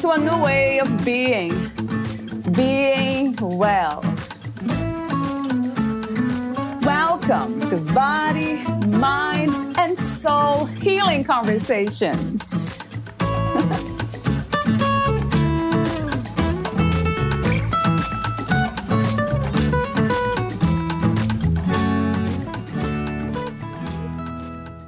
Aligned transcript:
to 0.00 0.12
a 0.12 0.18
new 0.18 0.42
way 0.42 0.80
of 0.80 1.04
being, 1.04 1.50
being 2.52 3.36
well. 3.36 4.00
Welcome 6.80 7.60
to 7.68 7.76
Body, 7.92 8.64
Mind, 8.86 9.52
and 9.76 9.98
Soul 10.00 10.64
Healing 10.64 11.22
Conversations. 11.24 12.82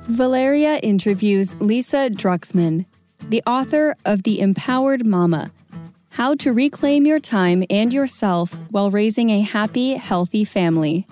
Valeria 0.09 0.79
interviews 0.79 1.55
Lisa 1.61 2.09
Druxman, 2.09 2.87
the 3.29 3.43
author 3.47 3.97
of 4.05 4.23
The 4.23 4.41
Empowered 4.41 5.07
Mama 5.07 5.51
How 6.11 6.35
to 6.37 6.53
Reclaim 6.53 7.07
Your 7.07 7.21
Time 7.21 7.65
and 7.71 7.93
Yourself 7.93 8.53
While 8.71 8.91
Raising 8.91 9.31
a 9.31 9.41
Happy, 9.41 9.95
Healthy 9.95 10.45
Family. 10.45 11.07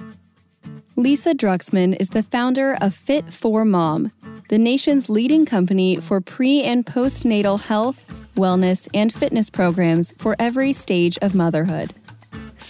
Lisa 0.97 1.35
Druxman 1.35 1.97
is 2.01 2.11
the 2.11 2.23
founder 2.23 2.77
of 2.81 2.95
Fit 2.95 3.31
for 3.31 3.65
Mom, 3.65 4.13
the 4.49 4.59
nation's 4.59 5.09
leading 5.09 5.47
company 5.47 5.97
for 5.97 6.21
pre 6.21 6.63
and 6.63 6.85
postnatal 6.85 7.61
health, 7.61 8.05
wellness, 8.37 8.89
and 8.93 9.13
fitness 9.13 9.49
programs 9.49 10.13
for 10.19 10.37
every 10.39 10.73
stage 10.73 11.17
of 11.23 11.35
motherhood. 11.35 11.93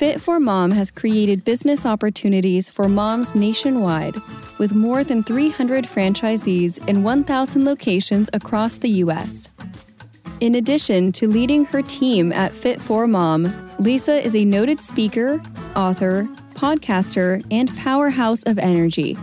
Fit 0.00 0.18
for 0.18 0.40
Mom 0.40 0.70
has 0.70 0.90
created 0.90 1.44
business 1.44 1.84
opportunities 1.84 2.70
for 2.70 2.88
moms 2.88 3.34
nationwide 3.34 4.16
with 4.56 4.72
more 4.72 5.04
than 5.04 5.22
300 5.22 5.84
franchisees 5.84 6.78
in 6.88 7.02
1,000 7.02 7.66
locations 7.66 8.30
across 8.32 8.78
the 8.78 8.88
U.S. 9.04 9.50
In 10.40 10.54
addition 10.54 11.12
to 11.12 11.28
leading 11.28 11.66
her 11.66 11.82
team 11.82 12.32
at 12.32 12.54
Fit 12.54 12.80
for 12.80 13.06
Mom, 13.06 13.52
Lisa 13.78 14.24
is 14.24 14.34
a 14.34 14.46
noted 14.46 14.80
speaker, 14.80 15.38
author, 15.76 16.26
podcaster, 16.54 17.44
and 17.50 17.68
powerhouse 17.76 18.42
of 18.44 18.58
energy. 18.58 19.18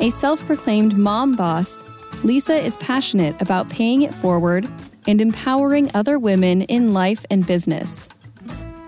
A 0.00 0.10
self 0.10 0.44
proclaimed 0.46 0.98
mom 0.98 1.36
boss, 1.36 1.84
Lisa 2.24 2.58
is 2.58 2.76
passionate 2.78 3.40
about 3.40 3.70
paying 3.70 4.02
it 4.02 4.12
forward 4.12 4.68
and 5.06 5.20
empowering 5.20 5.92
other 5.94 6.18
women 6.18 6.62
in 6.62 6.92
life 6.92 7.24
and 7.30 7.46
business. 7.46 8.08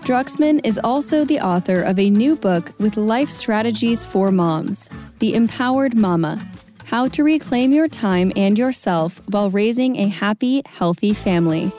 Druxman 0.03 0.65
is 0.65 0.79
also 0.83 1.23
the 1.23 1.39
author 1.39 1.83
of 1.83 1.99
a 1.99 2.09
new 2.09 2.35
book 2.35 2.73
with 2.79 2.97
life 2.97 3.29
strategies 3.29 4.03
for 4.03 4.31
moms 4.31 4.89
the 5.19 5.35
Empowered 5.35 5.95
Mama 5.95 6.43
How 6.85 7.07
to 7.09 7.23
Reclaim 7.23 7.71
Your 7.71 7.87
Time 7.87 8.31
and 8.35 8.57
Yourself 8.57 9.21
While 9.29 9.51
Raising 9.51 9.97
a 9.97 10.07
Happy, 10.07 10.63
Healthy 10.65 11.13
Family. 11.13 11.71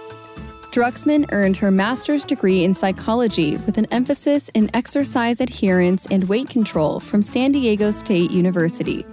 Druxman 0.70 1.32
earned 1.32 1.56
her 1.56 1.72
master's 1.72 2.24
degree 2.24 2.62
in 2.62 2.76
psychology 2.76 3.56
with 3.66 3.76
an 3.76 3.86
emphasis 3.86 4.48
in 4.50 4.70
exercise 4.72 5.40
adherence 5.40 6.06
and 6.08 6.28
weight 6.28 6.48
control 6.48 7.00
from 7.00 7.22
San 7.22 7.50
Diego 7.50 7.90
State 7.90 8.30
University. 8.30 9.04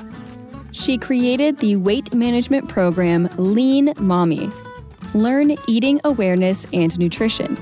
She 0.72 1.00
created 1.00 1.58
the 1.58 1.78
weight 1.78 2.14
management 2.14 2.70
program 2.70 3.28
Lean 3.38 3.92
Mommy 3.98 4.52
Learn 5.16 5.56
Eating 5.68 6.00
Awareness 6.04 6.68
and 6.72 6.98
Nutrition, 7.00 7.58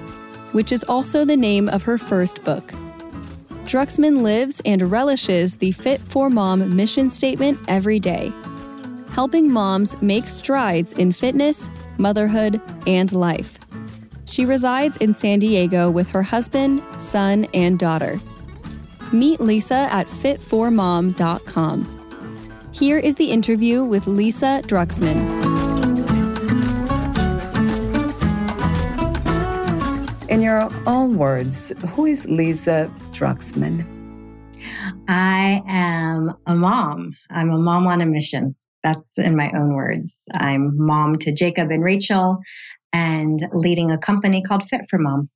which 0.57 0.72
is 0.72 0.84
also 0.85 1.23
the 1.23 1.38
name 1.38 1.69
of 1.69 1.84
her 1.84 2.00
first 2.00 2.44
book. 2.44 2.72
Druxman 3.68 4.23
lives 4.23 4.59
and 4.66 4.81
relishes 4.91 5.57
the 5.57 5.72
Fit 5.72 6.01
for 6.01 6.31
Mom 6.31 6.75
mission 6.75 7.12
statement 7.12 7.59
every 7.68 8.00
day, 8.00 8.34
helping 9.12 9.51
moms 9.51 10.01
make 10.01 10.28
strides 10.28 10.94
in 10.94 11.12
fitness, 11.12 11.69
motherhood, 12.00 12.59
and 12.88 13.12
life. 13.12 13.59
She 14.25 14.45
resides 14.45 14.97
in 14.97 15.13
San 15.13 15.38
Diego 15.38 15.91
with 15.91 16.09
her 16.09 16.23
husband, 16.23 16.81
son, 16.97 17.45
and 17.53 17.78
daughter. 17.78 18.19
Meet 19.13 19.39
Lisa 19.39 19.88
at 19.91 20.07
fitformom.com. 20.07 21.85
Here 22.72 22.97
is 22.97 23.13
the 23.13 23.29
interview 23.29 23.84
with 23.84 24.07
Lisa 24.07 24.63
Druxman. 24.66 25.37
Your 30.47 30.72
own 30.85 31.18
words, 31.18 31.74
who 31.90 32.06
is 32.06 32.25
Lisa 32.25 32.90
Druxman? 33.12 33.75
I 35.09 35.62
am 35.68 36.34
a 36.46 36.56
mom. 36.56 37.18
I'm 37.30 37.50
a 37.52 37.58
mom 37.58 37.85
on 37.85 38.00
a 38.00 38.06
mission. 38.06 38.56
That's 38.81 39.19
in 39.19 39.36
my 39.36 39.52
own 39.52 39.74
words. 39.74 40.24
I'm 40.34 40.63
mom 40.91 41.18
to 41.24 41.34
Jacob 41.34 41.69
and 41.69 41.84
Rachel 41.84 42.38
and 42.94 43.38
leading 43.52 43.91
a 43.91 43.97
company 43.97 44.41
called 44.41 44.63
Fit 44.69 44.84
for 44.90 44.97
Mom. 45.00 45.30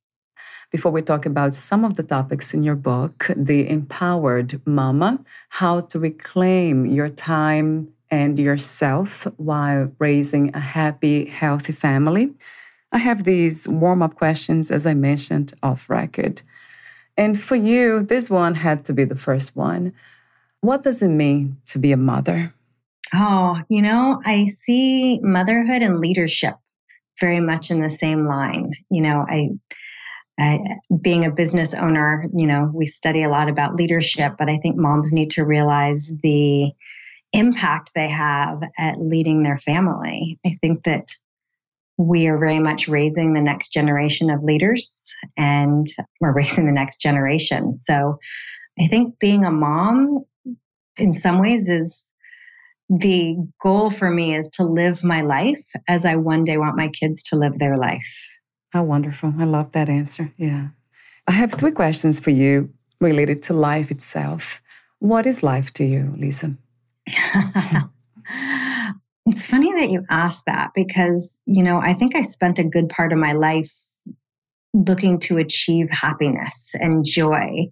Before 0.70 0.90
we 0.90 1.02
talk 1.02 1.26
about 1.26 1.52
some 1.52 1.84
of 1.84 1.96
the 1.96 2.06
topics 2.16 2.54
in 2.54 2.62
your 2.62 2.78
book, 2.90 3.30
The 3.36 3.68
Empowered 3.68 4.62
Mama, 4.64 5.20
how 5.50 5.82
to 5.90 5.98
reclaim 5.98 6.86
your 6.86 7.10
time 7.10 7.88
and 8.10 8.38
yourself 8.38 9.26
while 9.36 9.92
raising 9.98 10.56
a 10.56 10.60
happy, 10.60 11.26
healthy 11.26 11.74
family. 11.74 12.32
I 12.92 12.98
have 12.98 13.24
these 13.24 13.66
warm 13.66 14.02
up 14.02 14.14
questions, 14.16 14.70
as 14.70 14.86
I 14.86 14.94
mentioned 14.94 15.54
off 15.62 15.88
record. 15.88 16.42
And 17.16 17.40
for 17.40 17.56
you, 17.56 18.02
this 18.02 18.30
one 18.30 18.54
had 18.54 18.84
to 18.86 18.92
be 18.92 19.04
the 19.04 19.16
first 19.16 19.56
one. 19.56 19.92
What 20.60 20.82
does 20.82 21.02
it 21.02 21.08
mean 21.08 21.56
to 21.66 21.78
be 21.78 21.92
a 21.92 21.96
mother? 21.96 22.54
Oh, 23.14 23.58
you 23.68 23.82
know, 23.82 24.20
I 24.24 24.46
see 24.46 25.18
motherhood 25.20 25.82
and 25.82 26.00
leadership 26.00 26.54
very 27.20 27.40
much 27.40 27.70
in 27.70 27.82
the 27.82 27.90
same 27.90 28.26
line. 28.26 28.70
You 28.90 29.02
know, 29.02 29.26
I, 29.28 29.48
I, 30.38 30.60
being 31.00 31.24
a 31.24 31.30
business 31.30 31.74
owner, 31.74 32.26
you 32.34 32.46
know, 32.46 32.70
we 32.72 32.86
study 32.86 33.22
a 33.22 33.28
lot 33.28 33.48
about 33.48 33.76
leadership, 33.76 34.34
but 34.38 34.48
I 34.48 34.58
think 34.58 34.76
moms 34.76 35.12
need 35.12 35.30
to 35.30 35.44
realize 35.44 36.10
the 36.22 36.72
impact 37.32 37.92
they 37.94 38.08
have 38.08 38.62
at 38.78 39.00
leading 39.00 39.42
their 39.42 39.58
family. 39.58 40.38
I 40.44 40.56
think 40.60 40.84
that 40.84 41.08
we 41.98 42.26
are 42.26 42.38
very 42.38 42.58
much 42.58 42.88
raising 42.88 43.32
the 43.32 43.40
next 43.40 43.72
generation 43.72 44.30
of 44.30 44.42
leaders 44.42 45.14
and 45.36 45.86
we're 46.20 46.32
raising 46.34 46.66
the 46.66 46.72
next 46.72 47.00
generation. 47.00 47.74
So 47.74 48.18
I 48.80 48.86
think 48.86 49.18
being 49.18 49.44
a 49.44 49.50
mom 49.50 50.24
in 50.96 51.12
some 51.12 51.40
ways 51.40 51.68
is 51.68 52.10
the 52.88 53.36
goal 53.62 53.90
for 53.90 54.10
me 54.10 54.34
is 54.34 54.48
to 54.48 54.64
live 54.64 55.02
my 55.02 55.22
life 55.22 55.62
as 55.88 56.04
I 56.04 56.16
one 56.16 56.44
day 56.44 56.58
want 56.58 56.76
my 56.76 56.88
kids 56.88 57.22
to 57.24 57.36
live 57.36 57.58
their 57.58 57.76
life. 57.76 58.38
How 58.72 58.84
wonderful. 58.84 59.32
I 59.38 59.44
love 59.44 59.72
that 59.72 59.88
answer. 59.88 60.32
Yeah. 60.36 60.68
I 61.26 61.32
have 61.32 61.52
three 61.52 61.72
questions 61.72 62.20
for 62.20 62.30
you 62.30 62.70
related 63.00 63.42
to 63.44 63.54
life 63.54 63.90
itself. 63.90 64.60
What 64.98 65.26
is 65.26 65.42
life 65.42 65.72
to 65.74 65.84
you, 65.84 66.14
Lisa? 66.16 66.56
It's 69.26 69.42
funny 69.44 69.72
that 69.74 69.90
you 69.90 70.04
asked 70.10 70.46
that 70.46 70.70
because, 70.74 71.40
you 71.46 71.62
know, 71.62 71.78
I 71.78 71.94
think 71.94 72.16
I 72.16 72.22
spent 72.22 72.58
a 72.58 72.64
good 72.64 72.88
part 72.88 73.12
of 73.12 73.18
my 73.18 73.32
life 73.32 73.72
looking 74.74 75.18
to 75.20 75.36
achieve 75.36 75.88
happiness 75.90 76.74
and 76.80 77.04
joy. 77.04 77.68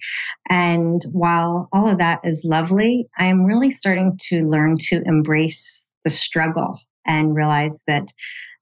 And 0.48 1.02
while 1.12 1.68
all 1.72 1.88
of 1.88 1.98
that 1.98 2.20
is 2.24 2.44
lovely, 2.44 3.08
I'm 3.18 3.44
really 3.44 3.70
starting 3.70 4.18
to 4.28 4.48
learn 4.48 4.76
to 4.88 5.02
embrace 5.06 5.86
the 6.04 6.10
struggle 6.10 6.78
and 7.06 7.34
realize 7.34 7.82
that 7.86 8.12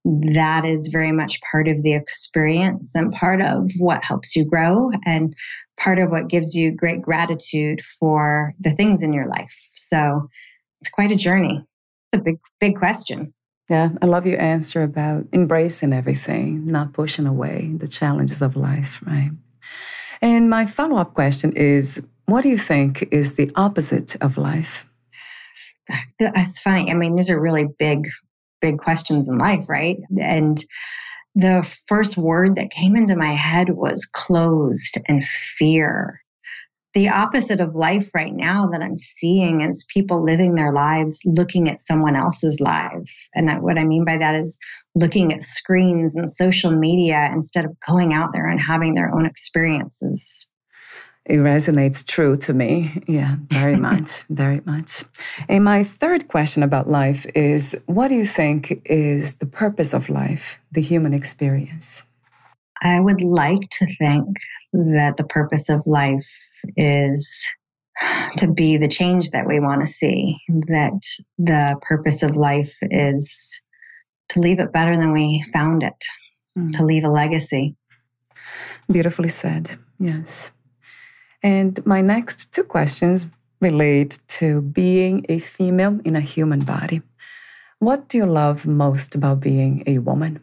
that 0.04 0.64
is 0.64 0.86
very 0.86 1.12
much 1.12 1.40
part 1.50 1.68
of 1.68 1.82
the 1.82 1.94
experience 1.94 2.94
and 2.94 3.12
part 3.12 3.42
of 3.42 3.70
what 3.78 4.04
helps 4.04 4.34
you 4.34 4.44
grow 4.44 4.90
and 5.04 5.34
part 5.76 5.98
of 5.98 6.10
what 6.10 6.28
gives 6.28 6.54
you 6.54 6.72
great 6.72 7.02
gratitude 7.02 7.82
for 7.98 8.54
the 8.60 8.70
things 8.70 9.02
in 9.02 9.12
your 9.12 9.26
life. 9.26 9.54
So 9.74 10.28
it's 10.80 10.90
quite 10.90 11.12
a 11.12 11.16
journey. 11.16 11.66
It's 12.12 12.20
a 12.20 12.24
big, 12.24 12.38
big 12.60 12.76
question. 12.76 13.32
Yeah, 13.68 13.90
I 14.00 14.06
love 14.06 14.26
your 14.26 14.40
answer 14.40 14.82
about 14.82 15.26
embracing 15.32 15.92
everything, 15.92 16.64
not 16.64 16.94
pushing 16.94 17.26
away 17.26 17.70
the 17.76 17.88
challenges 17.88 18.40
of 18.40 18.56
life, 18.56 19.02
right? 19.06 19.30
And 20.22 20.48
my 20.48 20.64
follow 20.64 20.96
up 20.96 21.14
question 21.14 21.52
is 21.52 22.02
what 22.24 22.42
do 22.42 22.48
you 22.48 22.58
think 22.58 23.08
is 23.10 23.34
the 23.34 23.50
opposite 23.56 24.16
of 24.22 24.38
life? 24.38 24.86
That's 26.18 26.58
funny. 26.58 26.90
I 26.90 26.94
mean, 26.94 27.14
these 27.16 27.30
are 27.30 27.40
really 27.40 27.66
big, 27.78 28.08
big 28.60 28.78
questions 28.78 29.28
in 29.28 29.38
life, 29.38 29.68
right? 29.68 29.98
And 30.20 30.62
the 31.34 31.62
first 31.86 32.18
word 32.18 32.56
that 32.56 32.70
came 32.70 32.96
into 32.96 33.16
my 33.16 33.32
head 33.32 33.70
was 33.70 34.04
closed 34.04 34.98
and 35.06 35.24
fear. 35.24 36.20
The 36.94 37.08
opposite 37.08 37.60
of 37.60 37.74
life 37.74 38.10
right 38.14 38.32
now 38.32 38.66
that 38.68 38.82
I'm 38.82 38.96
seeing 38.96 39.62
is 39.62 39.86
people 39.92 40.24
living 40.24 40.54
their 40.54 40.72
lives 40.72 41.20
looking 41.26 41.68
at 41.68 41.80
someone 41.80 42.16
else's 42.16 42.60
life. 42.60 43.28
And 43.34 43.62
what 43.62 43.78
I 43.78 43.84
mean 43.84 44.04
by 44.04 44.16
that 44.16 44.34
is 44.34 44.58
looking 44.94 45.32
at 45.32 45.42
screens 45.42 46.16
and 46.16 46.30
social 46.30 46.70
media 46.70 47.28
instead 47.32 47.66
of 47.66 47.76
going 47.86 48.14
out 48.14 48.32
there 48.32 48.46
and 48.46 48.60
having 48.60 48.94
their 48.94 49.14
own 49.14 49.26
experiences 49.26 50.48
it 51.28 51.36
resonates 51.36 52.04
true 52.04 52.36
to 52.38 52.54
me. 52.54 53.02
Yeah, 53.06 53.36
very 53.50 53.76
much, 53.88 54.22
very 54.30 54.62
much. 54.64 55.04
And 55.48 55.62
my 55.62 55.84
third 55.84 56.28
question 56.28 56.62
about 56.62 56.88
life 56.88 57.26
is 57.34 57.76
what 57.86 58.08
do 58.08 58.14
you 58.14 58.24
think 58.24 58.80
is 58.86 59.36
the 59.36 59.46
purpose 59.46 59.92
of 59.92 60.08
life, 60.08 60.58
the 60.72 60.80
human 60.80 61.12
experience? 61.12 62.02
I 62.80 63.00
would 63.00 63.20
like 63.20 63.68
to 63.78 63.86
think 63.96 64.36
that 64.72 65.16
the 65.16 65.24
purpose 65.24 65.68
of 65.68 65.86
life 65.86 66.26
is 66.76 67.46
to 68.36 68.52
be 68.52 68.76
the 68.76 68.88
change 68.88 69.30
that 69.30 69.46
we 69.46 69.60
want 69.60 69.80
to 69.80 69.86
see, 69.86 70.36
that 70.48 71.00
the 71.38 71.76
purpose 71.82 72.22
of 72.22 72.36
life 72.36 72.76
is 72.82 73.60
to 74.30 74.40
leave 74.40 74.60
it 74.60 74.72
better 74.72 74.96
than 74.96 75.12
we 75.12 75.44
found 75.52 75.82
it, 75.82 76.04
mm. 76.56 76.70
to 76.76 76.84
leave 76.84 77.04
a 77.04 77.10
legacy. 77.10 77.74
Beautifully 78.90 79.30
said. 79.30 79.78
Yes. 79.98 80.52
And 81.42 81.84
my 81.86 82.00
next 82.00 82.52
two 82.52 82.64
questions 82.64 83.26
relate 83.60 84.18
to 84.28 84.60
being 84.60 85.26
a 85.28 85.38
female 85.38 86.00
in 86.04 86.16
a 86.16 86.20
human 86.20 86.60
body. 86.60 87.02
What 87.80 88.08
do 88.08 88.18
you 88.18 88.26
love 88.26 88.66
most 88.66 89.14
about 89.14 89.40
being 89.40 89.82
a 89.86 89.98
woman? 89.98 90.42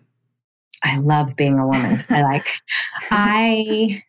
I 0.83 0.97
love 0.97 1.35
being 1.35 1.57
a 1.59 1.65
woman. 1.65 2.03
I 2.09 2.21
like 2.31 2.47
I 3.12 4.03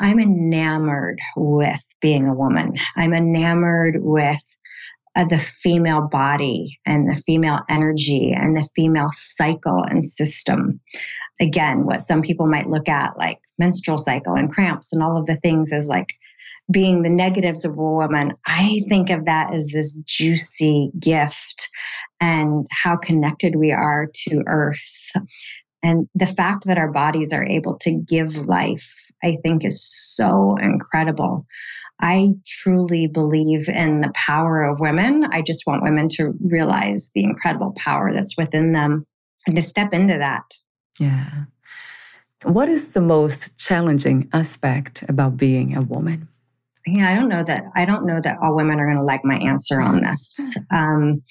I'm 0.00 0.18
enamored 0.18 1.20
with 1.36 1.84
being 2.00 2.26
a 2.26 2.34
woman. 2.34 2.74
I'm 2.96 3.14
enamored 3.14 3.98
with 4.00 4.42
uh, 5.16 5.24
the 5.24 5.38
female 5.38 6.02
body 6.02 6.78
and 6.86 7.08
the 7.08 7.20
female 7.26 7.60
energy 7.68 8.32
and 8.32 8.56
the 8.56 8.68
female 8.74 9.10
cycle 9.12 9.82
and 9.82 10.04
system. 10.04 10.80
Again, 11.40 11.84
what 11.84 12.02
some 12.02 12.22
people 12.22 12.46
might 12.46 12.68
look 12.68 12.88
at 12.88 13.16
like 13.18 13.38
menstrual 13.58 13.98
cycle 13.98 14.34
and 14.34 14.52
cramps 14.52 14.92
and 14.92 15.02
all 15.02 15.16
of 15.16 15.26
the 15.26 15.36
things 15.36 15.72
as 15.72 15.88
like 15.88 16.08
being 16.70 17.02
the 17.02 17.10
negatives 17.10 17.64
of 17.64 17.72
a 17.72 17.82
woman, 17.82 18.34
I 18.46 18.82
think 18.88 19.10
of 19.10 19.24
that 19.24 19.52
as 19.52 19.68
this 19.68 19.94
juicy 20.04 20.90
gift 20.98 21.68
and 22.20 22.66
how 22.70 22.96
connected 22.96 23.56
we 23.56 23.72
are 23.72 24.08
to 24.12 24.42
earth. 24.46 25.12
And 25.82 26.08
the 26.14 26.26
fact 26.26 26.66
that 26.66 26.78
our 26.78 26.90
bodies 26.90 27.32
are 27.32 27.44
able 27.44 27.78
to 27.78 27.98
give 28.06 28.46
life, 28.46 28.92
I 29.22 29.36
think, 29.42 29.64
is 29.64 29.82
so 29.82 30.56
incredible. 30.60 31.46
I 32.00 32.34
truly 32.46 33.06
believe 33.06 33.68
in 33.68 34.00
the 34.00 34.12
power 34.14 34.62
of 34.62 34.78
women. 34.78 35.24
I 35.32 35.42
just 35.42 35.66
want 35.66 35.82
women 35.82 36.08
to 36.10 36.32
realize 36.40 37.10
the 37.14 37.24
incredible 37.24 37.72
power 37.76 38.12
that's 38.12 38.36
within 38.36 38.72
them 38.72 39.04
and 39.46 39.56
to 39.56 39.62
step 39.62 39.92
into 39.92 40.18
that. 40.18 40.44
Yeah. 41.00 41.44
What 42.44 42.68
is 42.68 42.90
the 42.90 43.00
most 43.00 43.58
challenging 43.58 44.28
aspect 44.32 45.02
about 45.08 45.36
being 45.36 45.76
a 45.76 45.82
woman? 45.82 46.28
Yeah, 46.86 47.10
I 47.10 47.14
don't 47.14 47.28
know 47.28 47.42
that. 47.42 47.64
I 47.74 47.84
don't 47.84 48.06
know 48.06 48.20
that 48.20 48.38
all 48.40 48.54
women 48.54 48.78
are 48.78 48.86
going 48.86 48.98
to 48.98 49.02
like 49.02 49.24
my 49.24 49.36
answer 49.36 49.80
on 49.80 50.00
this. 50.00 50.56
Um, 50.70 51.22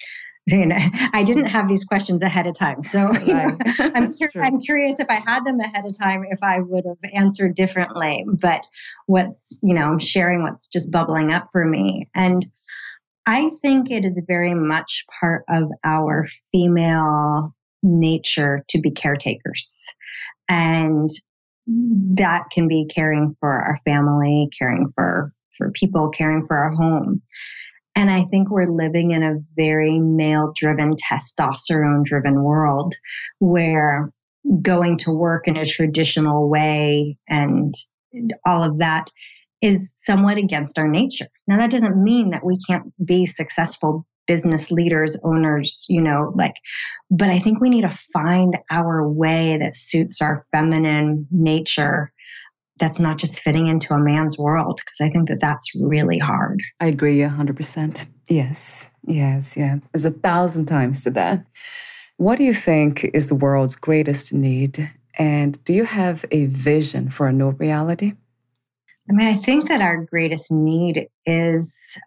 you 0.52 0.66
know, 0.66 0.78
I 1.14 1.24
didn't 1.24 1.48
have 1.48 1.68
these 1.68 1.84
questions 1.84 2.24
ahead 2.24 2.48
of 2.48 2.54
time. 2.54 2.82
So 2.82 3.12
you 3.20 3.34
know, 3.34 3.58
I'm, 3.80 4.14
cur- 4.14 4.42
I'm 4.42 4.62
curious 4.62 4.98
if 5.02 5.08
I 5.10 5.22
had 5.26 5.44
them 5.44 5.60
ahead 5.60 5.86
of 5.86 5.98
time, 5.98 6.24
if 6.30 6.42
I 6.42 6.60
would 6.60 6.86
have 6.86 7.12
answered 7.14 7.54
differently. 7.54 8.26
But 8.42 8.66
what's, 9.08 9.60
you 9.62 9.74
know, 9.74 9.82
I'm 9.82 10.00
sharing 10.00 10.44
what's 10.44 10.68
just 10.68 10.90
bubbling 10.90 11.34
up 11.34 11.50
for 11.52 11.66
me. 11.66 12.10
And 12.16 12.46
I 13.26 13.50
think 13.62 13.92
it 13.92 14.06
is 14.06 14.24
very 14.26 14.54
much 14.54 15.06
part 15.20 15.44
of 15.50 15.70
our 15.84 16.26
female 16.50 17.54
nature 17.84 18.60
to 18.70 18.80
be 18.80 18.92
caretakers. 18.92 19.86
And 20.48 21.10
that 21.68 22.46
can 22.54 22.70
be 22.70 22.86
caring 22.86 23.36
for 23.42 23.52
our 23.52 23.80
family, 23.84 24.50
caring 24.58 24.94
for, 24.96 25.34
for 25.58 25.72
people, 25.72 26.10
caring 26.10 26.48
for 26.48 26.56
our 26.56 26.74
home. 26.74 27.22
And 27.98 28.12
I 28.12 28.26
think 28.26 28.52
we're 28.52 28.68
living 28.68 29.10
in 29.10 29.24
a 29.24 29.40
very 29.56 30.00
male 30.00 30.54
driven, 30.56 30.94
testosterone 31.12 32.04
driven 32.04 32.44
world 32.44 32.94
where 33.40 34.12
going 34.62 34.98
to 35.00 35.12
work 35.12 35.48
in 35.48 35.58
a 35.58 35.66
traditional 35.66 36.48
way 36.48 37.18
and 37.28 37.74
all 38.46 38.62
of 38.62 38.78
that 38.78 39.10
is 39.64 39.96
somewhat 39.96 40.38
against 40.38 40.78
our 40.78 40.88
nature. 40.88 41.26
Now, 41.48 41.58
that 41.58 41.72
doesn't 41.72 41.98
mean 41.98 42.30
that 42.30 42.46
we 42.46 42.60
can't 42.68 42.94
be 43.04 43.26
successful 43.26 44.06
business 44.28 44.70
leaders, 44.70 45.20
owners, 45.24 45.88
you 45.90 46.02
know, 46.02 46.32
like, 46.36 46.54
but 47.10 47.30
I 47.30 47.40
think 47.40 47.60
we 47.60 47.72
need 47.72 47.82
to 47.82 47.98
find 48.14 48.60
our 48.70 49.10
way 49.10 49.58
that 49.58 49.76
suits 49.76 50.22
our 50.22 50.46
feminine 50.52 51.26
nature 51.32 52.14
that's 52.80 53.00
not 53.00 53.18
just 53.18 53.40
fitting 53.40 53.68
into 53.68 53.94
a 53.94 54.00
man's 54.00 54.38
world 54.38 54.80
because 54.84 55.02
I 55.02 55.10
think 55.10 55.28
that 55.30 55.40
that's 55.40 55.74
really 55.76 56.18
hard. 56.18 56.62
I 56.80 56.88
agree 56.88 57.20
100%. 57.20 58.06
Yes, 58.28 58.90
yes, 59.06 59.56
yeah. 59.58 59.78
There's 59.94 60.06
a 60.06 60.12
thousand 60.12 60.66
times 60.66 61.04
to 61.04 61.12
that. 61.12 61.46
What 62.18 62.38
do 62.38 62.44
you 62.44 62.54
think 62.54 63.06
is 63.14 63.30
the 63.30 63.36
world's 63.36 63.76
greatest 63.76 64.34
need? 64.34 64.90
And 65.18 65.64
do 65.64 65.74
you 65.74 65.84
have 65.84 66.26
a 66.32 66.46
vision 66.48 67.10
for 67.10 67.28
a 67.28 67.34
new 67.34 67.52
reality? 67.52 68.14
I 69.10 69.14
mean, 69.14 69.28
I 69.28 69.34
think 69.34 69.70
that 69.70 69.82
our 69.82 70.04
greatest 70.04 70.52
need 70.52 71.08
is 71.26 71.98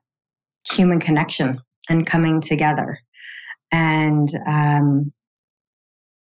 human 0.70 1.00
connection 1.00 1.60
and 1.88 2.06
coming 2.06 2.40
together. 2.40 2.98
And 3.72 4.28
um, 4.46 5.12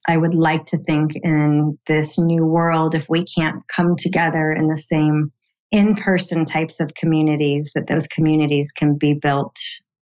I 0.08 0.16
would 0.16 0.34
like 0.34 0.64
to 0.66 0.78
think 0.78 1.12
in 1.22 1.78
this 1.86 2.18
new 2.18 2.44
world, 2.44 2.94
if 2.94 3.08
we 3.10 3.24
can't 3.24 3.62
come 3.68 3.94
together 3.94 4.50
in 4.50 4.66
the 4.66 4.78
same 4.78 5.30
in 5.70 5.94
person 5.94 6.46
types 6.46 6.80
of 6.80 6.94
communities, 6.94 7.72
that 7.74 7.88
those 7.88 8.06
communities 8.06 8.72
can 8.72 8.96
be 8.96 9.12
built, 9.12 9.54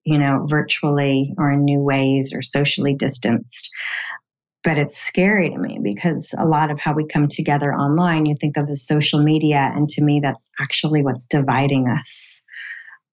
you 0.04 0.18
know, 0.18 0.44
virtually 0.46 1.34
or 1.38 1.50
in 1.50 1.64
new 1.64 1.80
ways 1.80 2.32
or 2.34 2.42
socially 2.42 2.94
distanced. 2.94 3.70
But 4.62 4.76
it's 4.76 4.96
scary 4.96 5.48
to 5.48 5.58
me 5.58 5.78
because 5.82 6.34
a 6.38 6.46
lot 6.46 6.70
of 6.70 6.78
how 6.78 6.92
we 6.92 7.06
come 7.06 7.26
together 7.26 7.72
online, 7.72 8.26
you 8.26 8.34
think 8.38 8.58
of 8.58 8.66
the 8.66 8.76
social 8.76 9.22
media, 9.22 9.70
and 9.74 9.88
to 9.88 10.04
me, 10.04 10.20
that's 10.20 10.50
actually 10.60 11.02
what's 11.02 11.26
dividing 11.26 11.88
us. 11.88 12.42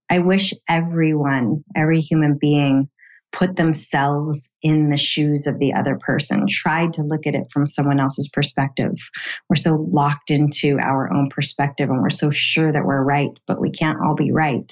I 0.09 0.19
wish 0.19 0.53
everyone, 0.67 1.63
every 1.73 2.01
human 2.01 2.37
being, 2.39 2.89
put 3.31 3.55
themselves 3.55 4.51
in 4.61 4.89
the 4.89 4.97
shoes 4.97 5.47
of 5.47 5.59
the 5.59 5.73
other 5.73 5.97
person, 5.97 6.45
tried 6.49 6.93
to 6.93 7.03
look 7.03 7.25
at 7.25 7.35
it 7.35 7.47
from 7.51 7.67
someone 7.67 7.99
else's 7.99 8.29
perspective. 8.29 8.93
We're 9.49 9.55
so 9.55 9.75
locked 9.75 10.31
into 10.31 10.79
our 10.79 11.11
own 11.11 11.29
perspective 11.29 11.89
and 11.89 12.01
we're 12.01 12.09
so 12.09 12.29
sure 12.29 12.71
that 12.71 12.85
we're 12.85 13.03
right, 13.03 13.31
but 13.47 13.59
we 13.59 13.71
can't 13.71 13.99
all 14.01 14.15
be 14.15 14.31
right. 14.31 14.71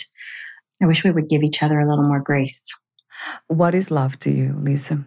I 0.82 0.86
wish 0.86 1.04
we 1.04 1.12
would 1.12 1.30
give 1.30 1.44
each 1.44 1.64
other 1.64 1.80
a 1.80 1.90
little 1.90 2.06
more 2.06 2.22
grace. 2.22 2.68
What 3.48 3.76
is 3.76 3.92
love 3.92 4.18
to 4.20 4.32
you, 4.32 4.56
Lisa? 4.62 5.06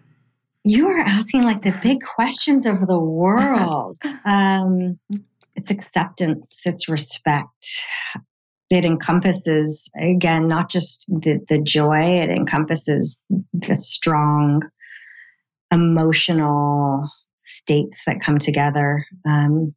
You 0.65 0.89
are 0.89 1.01
asking 1.01 1.43
like 1.43 1.63
the 1.63 1.77
big 1.83 2.01
questions 2.03 2.67
of 2.67 2.87
the 2.87 2.99
world. 2.99 3.99
um, 4.25 4.99
it's 5.57 5.71
acceptance, 5.71 6.63
it's 6.67 6.89
respect, 6.89 7.87
it 8.73 8.87
encompasses 8.87 9.91
again 10.01 10.49
not 10.49 10.71
just 10.71 11.07
the, 11.09 11.39
the 11.49 11.61
joy 11.61 12.21
it 12.23 12.31
encompasses 12.31 13.23
the 13.53 13.77
strong 13.77 14.63
emotional 15.71 17.07
states 17.37 18.05
that 18.07 18.23
come 18.25 18.39
together. 18.39 19.05
Um, 19.27 19.75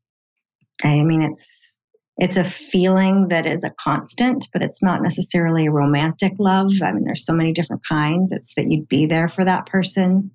i 0.84 1.04
mean 1.04 1.22
it's 1.22 1.80
it's 2.18 2.38
a 2.38 2.44
feeling 2.46 3.28
that 3.30 3.46
is 3.46 3.66
a 3.66 3.70
constant 3.72 4.48
but 4.54 4.62
it's 4.62 4.82
not 4.82 5.02
necessarily 5.02 5.66
a 5.66 5.72
romantic 5.72 6.34
love. 6.40 6.72
I 6.82 6.94
mean 6.94 7.04
there's 7.04 7.26
so 7.26 7.34
many 7.34 7.52
different 7.52 7.82
kinds. 7.88 8.32
It's 8.32 8.54
that 8.56 8.72
you'd 8.72 8.88
be 8.88 9.06
there 9.08 9.28
for 9.28 9.44
that 9.44 9.66
person. 9.66 10.32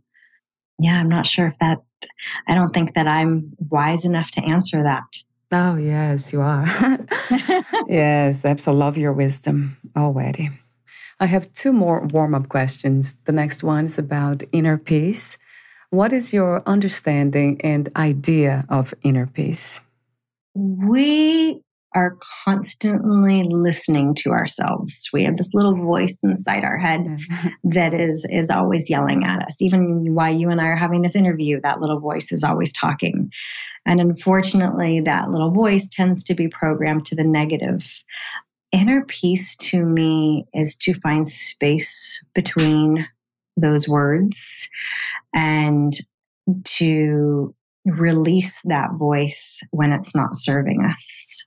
Yeah 0.80 0.98
i'm 1.00 1.08
not 1.08 1.26
sure 1.26 1.46
if 1.46 1.58
that 1.58 1.78
i 2.46 2.54
don't 2.54 2.72
think 2.74 2.94
that 2.94 3.06
i'm 3.06 3.52
wise 3.58 4.04
enough 4.04 4.30
to 4.32 4.44
answer 4.44 4.82
that 4.82 5.04
Oh, 5.52 5.76
yes, 5.76 6.32
you 6.32 6.40
are. 6.42 6.64
yes, 7.88 8.44
I 8.44 8.70
love 8.70 8.96
your 8.96 9.12
wisdom 9.12 9.76
already. 9.96 10.50
I 11.18 11.26
have 11.26 11.52
two 11.52 11.72
more 11.72 12.06
warm 12.06 12.34
up 12.34 12.48
questions. 12.48 13.14
The 13.24 13.32
next 13.32 13.62
one 13.62 13.86
is 13.86 13.98
about 13.98 14.42
inner 14.52 14.78
peace. 14.78 15.36
What 15.90 16.12
is 16.12 16.32
your 16.32 16.62
understanding 16.66 17.60
and 17.62 17.88
idea 17.96 18.64
of 18.68 18.94
inner 19.02 19.26
peace? 19.26 19.80
We 20.54 21.62
are 21.94 22.16
constantly 22.44 23.42
listening 23.42 24.14
to 24.14 24.30
ourselves. 24.30 25.08
We 25.12 25.24
have 25.24 25.36
this 25.36 25.54
little 25.54 25.74
voice 25.74 26.20
inside 26.22 26.64
our 26.64 26.78
head 26.78 27.00
mm-hmm. 27.00 27.48
that 27.70 27.94
is 27.94 28.26
is 28.30 28.50
always 28.50 28.88
yelling 28.88 29.24
at 29.24 29.42
us. 29.42 29.60
Even 29.60 30.14
while 30.14 30.32
you 30.32 30.50
and 30.50 30.60
I 30.60 30.66
are 30.66 30.76
having 30.76 31.02
this 31.02 31.16
interview, 31.16 31.60
that 31.62 31.80
little 31.80 32.00
voice 32.00 32.30
is 32.32 32.44
always 32.44 32.72
talking. 32.72 33.30
And 33.86 34.00
unfortunately, 34.00 35.00
that 35.00 35.30
little 35.30 35.50
voice 35.50 35.88
tends 35.88 36.22
to 36.24 36.34
be 36.34 36.48
programmed 36.48 37.06
to 37.06 37.16
the 37.16 37.24
negative. 37.24 38.04
Inner 38.72 39.04
peace 39.06 39.56
to 39.56 39.84
me 39.84 40.46
is 40.54 40.76
to 40.78 40.94
find 41.00 41.26
space 41.26 42.22
between 42.34 43.08
those 43.56 43.88
words 43.88 44.68
and 45.34 45.92
to 46.64 47.54
release 47.84 48.60
that 48.64 48.90
voice 48.94 49.62
when 49.70 49.92
it's 49.92 50.14
not 50.14 50.36
serving 50.36 50.84
us. 50.84 51.46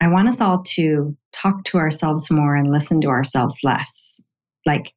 I 0.00 0.08
want 0.08 0.28
us 0.28 0.40
all 0.40 0.62
to 0.62 1.16
talk 1.32 1.64
to 1.64 1.78
ourselves 1.78 2.30
more 2.30 2.56
and 2.56 2.72
listen 2.72 3.00
to 3.02 3.08
ourselves 3.08 3.60
less. 3.62 4.20
Like 4.64 4.92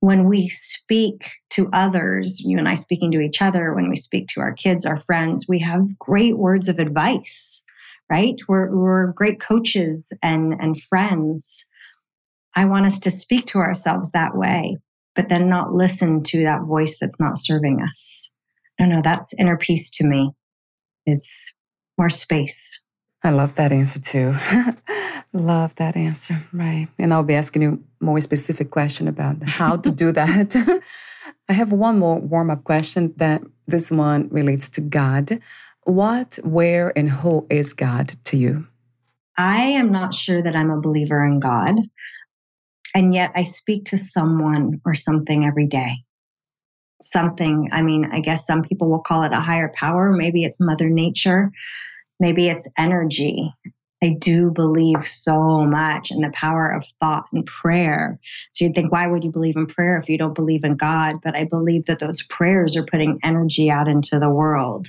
when 0.00 0.28
we 0.28 0.48
speak 0.48 1.28
to 1.50 1.68
others, 1.72 2.40
you 2.40 2.58
and 2.58 2.68
I 2.68 2.74
speaking 2.74 3.10
to 3.12 3.20
each 3.20 3.42
other, 3.42 3.74
when 3.74 3.88
we 3.88 3.96
speak 3.96 4.28
to 4.28 4.40
our 4.40 4.52
kids, 4.52 4.86
our 4.86 4.98
friends, 5.00 5.46
we 5.48 5.58
have 5.60 5.98
great 5.98 6.38
words 6.38 6.68
of 6.68 6.78
advice, 6.78 7.64
right? 8.10 8.36
We're, 8.46 8.70
we're 8.70 9.06
great 9.08 9.40
coaches 9.40 10.12
and, 10.22 10.54
and 10.60 10.80
friends. 10.80 11.66
I 12.54 12.66
want 12.66 12.86
us 12.86 13.00
to 13.00 13.10
speak 13.10 13.46
to 13.46 13.58
ourselves 13.58 14.12
that 14.12 14.36
way, 14.36 14.78
but 15.14 15.28
then 15.28 15.48
not 15.48 15.74
listen 15.74 16.22
to 16.24 16.44
that 16.44 16.62
voice 16.62 16.98
that's 17.00 17.18
not 17.18 17.38
serving 17.38 17.82
us. 17.82 18.30
I 18.78 18.86
don't 18.86 19.02
that's 19.02 19.34
inner 19.34 19.56
peace 19.56 19.90
to 19.92 20.04
me. 20.06 20.30
It's 21.06 21.56
more 21.98 22.10
space. 22.10 22.84
I 23.26 23.30
love 23.30 23.56
that 23.56 23.72
answer 23.72 23.98
too. 23.98 24.36
love 25.32 25.74
that 25.74 25.96
answer. 25.96 26.40
Right. 26.52 26.86
And 26.96 27.12
I'll 27.12 27.24
be 27.24 27.34
asking 27.34 27.62
you 27.62 27.82
more 27.98 28.20
specific 28.20 28.70
question 28.70 29.08
about 29.08 29.42
how 29.42 29.78
to 29.78 29.90
do 29.90 30.12
that. 30.20 30.54
I 31.48 31.52
have 31.52 31.72
one 31.72 31.98
more 31.98 32.20
warm 32.20 32.50
up 32.50 32.62
question 32.62 33.12
that 33.16 33.42
this 33.66 33.90
one 33.90 34.28
relates 34.28 34.68
to 34.70 34.80
God. 34.80 35.40
What, 35.82 36.38
where, 36.44 36.96
and 36.96 37.10
who 37.10 37.48
is 37.50 37.72
God 37.72 38.14
to 38.26 38.36
you? 38.36 38.64
I 39.36 39.62
am 39.62 39.90
not 39.90 40.14
sure 40.14 40.40
that 40.40 40.54
I'm 40.54 40.70
a 40.70 40.80
believer 40.80 41.24
in 41.26 41.40
God. 41.40 41.74
And 42.94 43.12
yet 43.12 43.32
I 43.34 43.42
speak 43.42 43.86
to 43.86 43.98
someone 43.98 44.80
or 44.84 44.94
something 44.94 45.44
every 45.44 45.66
day 45.66 45.96
something. 47.02 47.68
I 47.72 47.82
mean, 47.82 48.08
I 48.10 48.20
guess 48.20 48.46
some 48.46 48.62
people 48.62 48.90
will 48.90 49.02
call 49.02 49.22
it 49.22 49.32
a 49.32 49.40
higher 49.40 49.70
power. 49.74 50.12
Maybe 50.12 50.44
it's 50.44 50.60
Mother 50.60 50.88
Nature. 50.88 51.52
Maybe 52.20 52.48
it's 52.48 52.70
energy. 52.78 53.52
I 54.02 54.16
do 54.18 54.50
believe 54.50 55.04
so 55.04 55.64
much 55.64 56.10
in 56.10 56.20
the 56.20 56.30
power 56.34 56.70
of 56.70 56.84
thought 57.00 57.24
and 57.32 57.46
prayer. 57.46 58.18
So 58.52 58.64
you'd 58.64 58.74
think, 58.74 58.92
why 58.92 59.06
would 59.06 59.24
you 59.24 59.30
believe 59.32 59.56
in 59.56 59.66
prayer 59.66 59.96
if 59.96 60.08
you 60.08 60.18
don't 60.18 60.34
believe 60.34 60.64
in 60.64 60.76
God? 60.76 61.16
But 61.22 61.34
I 61.34 61.44
believe 61.44 61.86
that 61.86 61.98
those 61.98 62.22
prayers 62.22 62.76
are 62.76 62.84
putting 62.84 63.18
energy 63.24 63.70
out 63.70 63.88
into 63.88 64.18
the 64.18 64.30
world. 64.30 64.88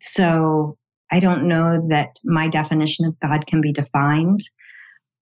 So 0.00 0.78
I 1.10 1.18
don't 1.18 1.48
know 1.48 1.86
that 1.88 2.16
my 2.24 2.48
definition 2.48 3.04
of 3.04 3.18
God 3.18 3.46
can 3.46 3.60
be 3.60 3.72
defined, 3.72 4.40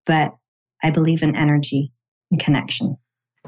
but 0.05 0.35
I 0.83 0.91
believe 0.91 1.23
in 1.23 1.35
energy 1.35 1.93
and 2.31 2.41
connection. 2.41 2.97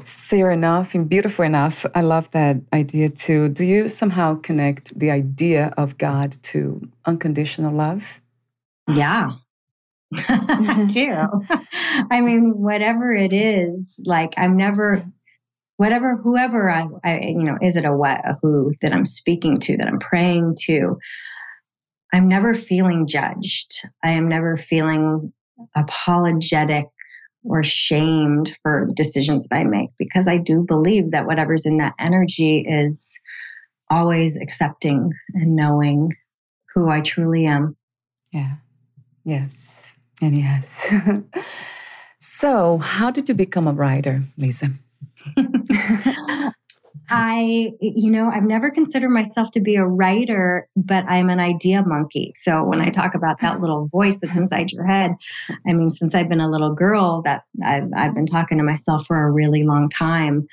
Fair 0.05 0.51
enough 0.51 0.95
and 0.95 1.07
beautiful 1.07 1.45
enough. 1.45 1.85
I 1.95 2.01
love 2.01 2.31
that 2.31 2.57
idea 2.73 3.09
too. 3.09 3.49
Do 3.49 3.63
you 3.63 3.87
somehow 3.87 4.35
connect 4.35 4.97
the 4.97 5.11
idea 5.11 5.73
of 5.77 5.97
God 5.97 6.37
to 6.43 6.89
unconditional 7.05 7.73
love? 7.73 8.21
Yeah, 8.87 9.33
I 10.17 10.87
do. 10.91 11.27
I 12.11 12.21
mean, 12.21 12.53
whatever 12.57 13.13
it 13.13 13.33
is, 13.33 14.01
like 14.05 14.33
I'm 14.37 14.57
never, 14.57 15.05
whatever, 15.77 16.17
whoever 16.17 16.69
I, 16.69 16.87
I, 17.03 17.19
you 17.27 17.43
know, 17.43 17.57
is 17.61 17.77
it 17.77 17.85
a 17.85 17.95
what, 17.95 18.19
a 18.27 18.35
who 18.41 18.73
that 18.81 18.93
I'm 18.93 19.05
speaking 19.05 19.59
to, 19.61 19.77
that 19.77 19.87
I'm 19.87 19.99
praying 19.99 20.55
to, 20.65 20.95
I'm 22.13 22.27
never 22.27 22.53
feeling 22.53 23.07
judged. 23.07 23.87
I 24.03 24.11
am 24.11 24.27
never 24.27 24.57
feeling 24.57 25.31
apologetic 25.75 26.85
or 27.43 27.63
shamed 27.63 28.57
for 28.61 28.87
decisions 28.93 29.47
that 29.47 29.55
I 29.55 29.63
make 29.63 29.89
because 29.97 30.27
I 30.27 30.37
do 30.37 30.63
believe 30.67 31.11
that 31.11 31.25
whatever's 31.25 31.65
in 31.65 31.77
that 31.77 31.93
energy 31.99 32.59
is 32.59 33.19
always 33.89 34.37
accepting 34.37 35.11
and 35.33 35.55
knowing 35.55 36.13
who 36.73 36.89
I 36.89 37.01
truly 37.01 37.45
am. 37.45 37.75
Yeah. 38.31 38.55
Yes. 39.23 39.93
And 40.21 40.37
yes. 40.37 40.93
so, 42.19 42.77
how 42.77 43.11
did 43.11 43.27
you 43.27 43.35
become 43.35 43.67
a 43.67 43.73
writer, 43.73 44.21
Lisa? 44.37 44.71
I, 47.13 47.73
you 47.81 48.09
know, 48.09 48.29
I've 48.29 48.43
never 48.43 48.71
considered 48.71 49.09
myself 49.09 49.51
to 49.51 49.59
be 49.59 49.75
a 49.75 49.85
writer, 49.85 50.69
but 50.77 51.03
I'm 51.09 51.29
an 51.29 51.41
idea 51.41 51.83
monkey. 51.85 52.31
So 52.35 52.63
when 52.63 52.79
I 52.79 52.89
talk 52.89 53.15
about 53.15 53.41
that 53.41 53.59
little 53.59 53.87
voice 53.87 54.21
that's 54.21 54.35
inside 54.37 54.71
your 54.71 54.85
head, 54.85 55.11
I 55.67 55.73
mean, 55.73 55.91
since 55.91 56.15
I've 56.15 56.29
been 56.29 56.39
a 56.39 56.49
little 56.49 56.73
girl, 56.73 57.21
that 57.23 57.43
I've, 57.63 57.89
I've 57.95 58.15
been 58.15 58.25
talking 58.25 58.57
to 58.59 58.63
myself 58.63 59.05
for 59.05 59.21
a 59.21 59.31
really 59.31 59.63
long 59.63 59.89
time, 59.89 60.43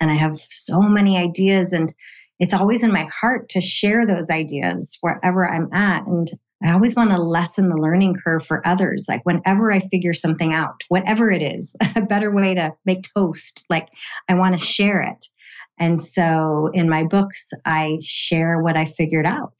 and 0.00 0.10
I 0.10 0.14
have 0.14 0.34
so 0.34 0.80
many 0.80 1.16
ideas, 1.16 1.72
and 1.72 1.94
it's 2.40 2.54
always 2.54 2.82
in 2.82 2.92
my 2.92 3.04
heart 3.04 3.48
to 3.50 3.60
share 3.60 4.04
those 4.04 4.28
ideas 4.28 4.98
wherever 5.00 5.48
I'm 5.48 5.72
at, 5.72 6.04
and 6.06 6.28
I 6.62 6.72
always 6.72 6.96
want 6.96 7.10
to 7.10 7.22
lessen 7.22 7.68
the 7.68 7.76
learning 7.76 8.16
curve 8.24 8.44
for 8.44 8.66
others. 8.66 9.06
Like 9.08 9.24
whenever 9.24 9.72
I 9.72 9.78
figure 9.78 10.12
something 10.12 10.52
out, 10.52 10.82
whatever 10.88 11.30
it 11.30 11.42
is, 11.42 11.76
a 11.94 12.02
better 12.02 12.34
way 12.34 12.54
to 12.54 12.72
make 12.84 13.06
toast, 13.14 13.64
like 13.70 13.88
I 14.28 14.34
want 14.34 14.58
to 14.58 14.64
share 14.64 15.00
it. 15.00 15.24
And 15.78 16.00
so 16.00 16.70
in 16.72 16.88
my 16.88 17.04
books, 17.04 17.50
I 17.64 17.98
share 18.02 18.60
what 18.60 18.76
I 18.76 18.84
figured 18.84 19.26
out. 19.26 19.54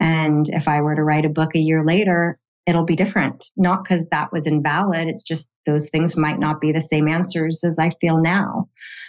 And 0.00 0.48
if 0.48 0.68
I 0.68 0.80
were 0.80 0.94
to 0.94 1.02
write 1.02 1.24
a 1.24 1.30
book 1.30 1.54
a 1.54 1.60
year 1.60 1.84
later, 1.84 2.38
it'll 2.66 2.84
be 2.84 2.96
different. 2.96 3.46
Not 3.56 3.84
because 3.84 4.08
that 4.08 4.32
was 4.32 4.46
invalid, 4.46 5.08
it's 5.08 5.22
just 5.22 5.54
those 5.64 5.88
things 5.90 6.16
might 6.16 6.38
not 6.38 6.60
be 6.60 6.72
the 6.72 6.80
same 6.80 7.08
answers 7.08 7.62
as 7.64 7.78
I 7.78 7.90
feel 7.90 8.20
now. 8.20 8.68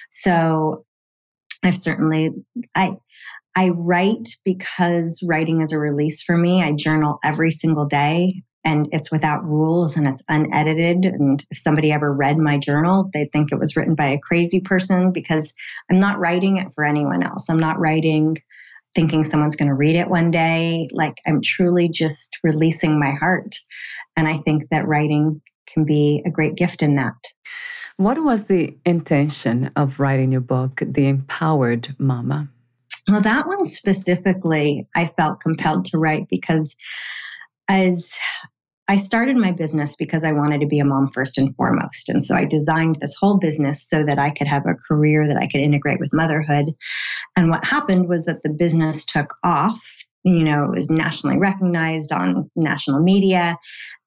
So 0.09 0.85
I've 1.63 1.77
certainly, 1.77 2.31
I, 2.75 2.97
I 3.55 3.69
write 3.69 4.29
because 4.45 5.25
writing 5.27 5.61
is 5.61 5.73
a 5.73 5.79
release 5.79 6.21
for 6.21 6.37
me. 6.37 6.63
I 6.63 6.73
journal 6.73 7.19
every 7.23 7.51
single 7.51 7.85
day 7.85 8.43
and 8.67 8.89
it's 8.91 9.13
without 9.13 9.45
rules 9.45 9.95
and 9.95 10.05
it's 10.09 10.21
unedited. 10.27 11.05
And 11.05 11.41
if 11.50 11.57
somebody 11.57 11.93
ever 11.93 12.12
read 12.12 12.38
my 12.38 12.57
journal, 12.57 13.09
they'd 13.13 13.31
think 13.31 13.53
it 13.53 13.59
was 13.59 13.77
written 13.77 13.95
by 13.95 14.07
a 14.07 14.19
crazy 14.19 14.59
person 14.59 15.13
because 15.13 15.53
I'm 15.89 16.01
not 16.01 16.19
writing 16.19 16.57
it 16.57 16.74
for 16.74 16.83
anyone 16.83 17.24
else. 17.24 17.50
I'm 17.50 17.62
not 17.62 17.79
writing 17.79 18.36
thinking 18.93 19.24
someone's 19.24 19.55
going 19.55 19.69
to 19.69 19.74
read 19.74 19.95
it 19.95 20.09
one 20.09 20.31
day. 20.31 20.89
Like 20.91 21.15
I'm 21.25 21.39
truly 21.41 21.88
just 21.88 22.39
releasing 22.43 23.00
my 23.00 23.12
heart. 23.12 23.55
And 24.17 24.27
I 24.27 24.36
think 24.39 24.63
that 24.69 24.86
writing 24.86 25.41
can 25.65 25.86
be 25.86 26.21
a 26.25 26.29
great 26.29 26.55
gift 26.55 26.81
in 26.81 26.95
that. 26.95 27.15
What 27.95 28.21
was 28.21 28.47
the 28.47 28.75
intention 28.86 29.71
of 29.77 30.01
writing 30.01 30.33
your 30.33 30.41
book, 30.41 30.81
The 30.86 31.07
Empowered 31.07 31.95
Mama? 31.97 32.50
Well, 33.07 33.21
that 33.21 33.47
one 33.47 33.63
specifically, 33.63 34.83
I 34.93 35.07
felt 35.07 35.39
compelled 35.39 35.86
to 35.86 35.97
write 35.97 36.27
because 36.29 36.75
as 37.69 38.17
I 38.88 38.96
started 38.96 39.36
my 39.36 39.51
business 39.51 39.96
because 39.96 40.24
I 40.24 40.32
wanted 40.32 40.62
to 40.62 40.67
be 40.67 40.79
a 40.79 40.86
mom 40.86 41.10
first 41.10 41.38
and 41.38 41.53
foremost. 41.56 42.10
And 42.10 42.24
so 42.24 42.36
I 42.36 42.46
designed 42.46 42.96
this 42.96 43.15
whole 43.15 43.38
business 43.38 43.84
so 43.88 44.03
that 44.03 44.17
I 44.17 44.29
could 44.29 44.48
have 44.48 44.65
a 44.65 44.75
career 44.88 45.27
that 45.27 45.38
I 45.38 45.48
could 45.48 45.62
integrate 45.62 46.00
with 46.00 46.13
motherhood. 46.13 46.74
And 47.36 47.50
what 47.50 47.65
happened 47.65 48.08
was 48.08 48.25
that 48.25 48.44
the 48.44 48.50
business 48.50 49.03
took 49.03 49.36
off. 49.44 49.86
You 50.24 50.44
know, 50.44 50.65
it 50.65 50.72
was 50.72 50.89
nationally 50.89 51.38
recognized 51.38 52.12
on 52.12 52.50
national 52.56 53.01
media. 53.01 53.58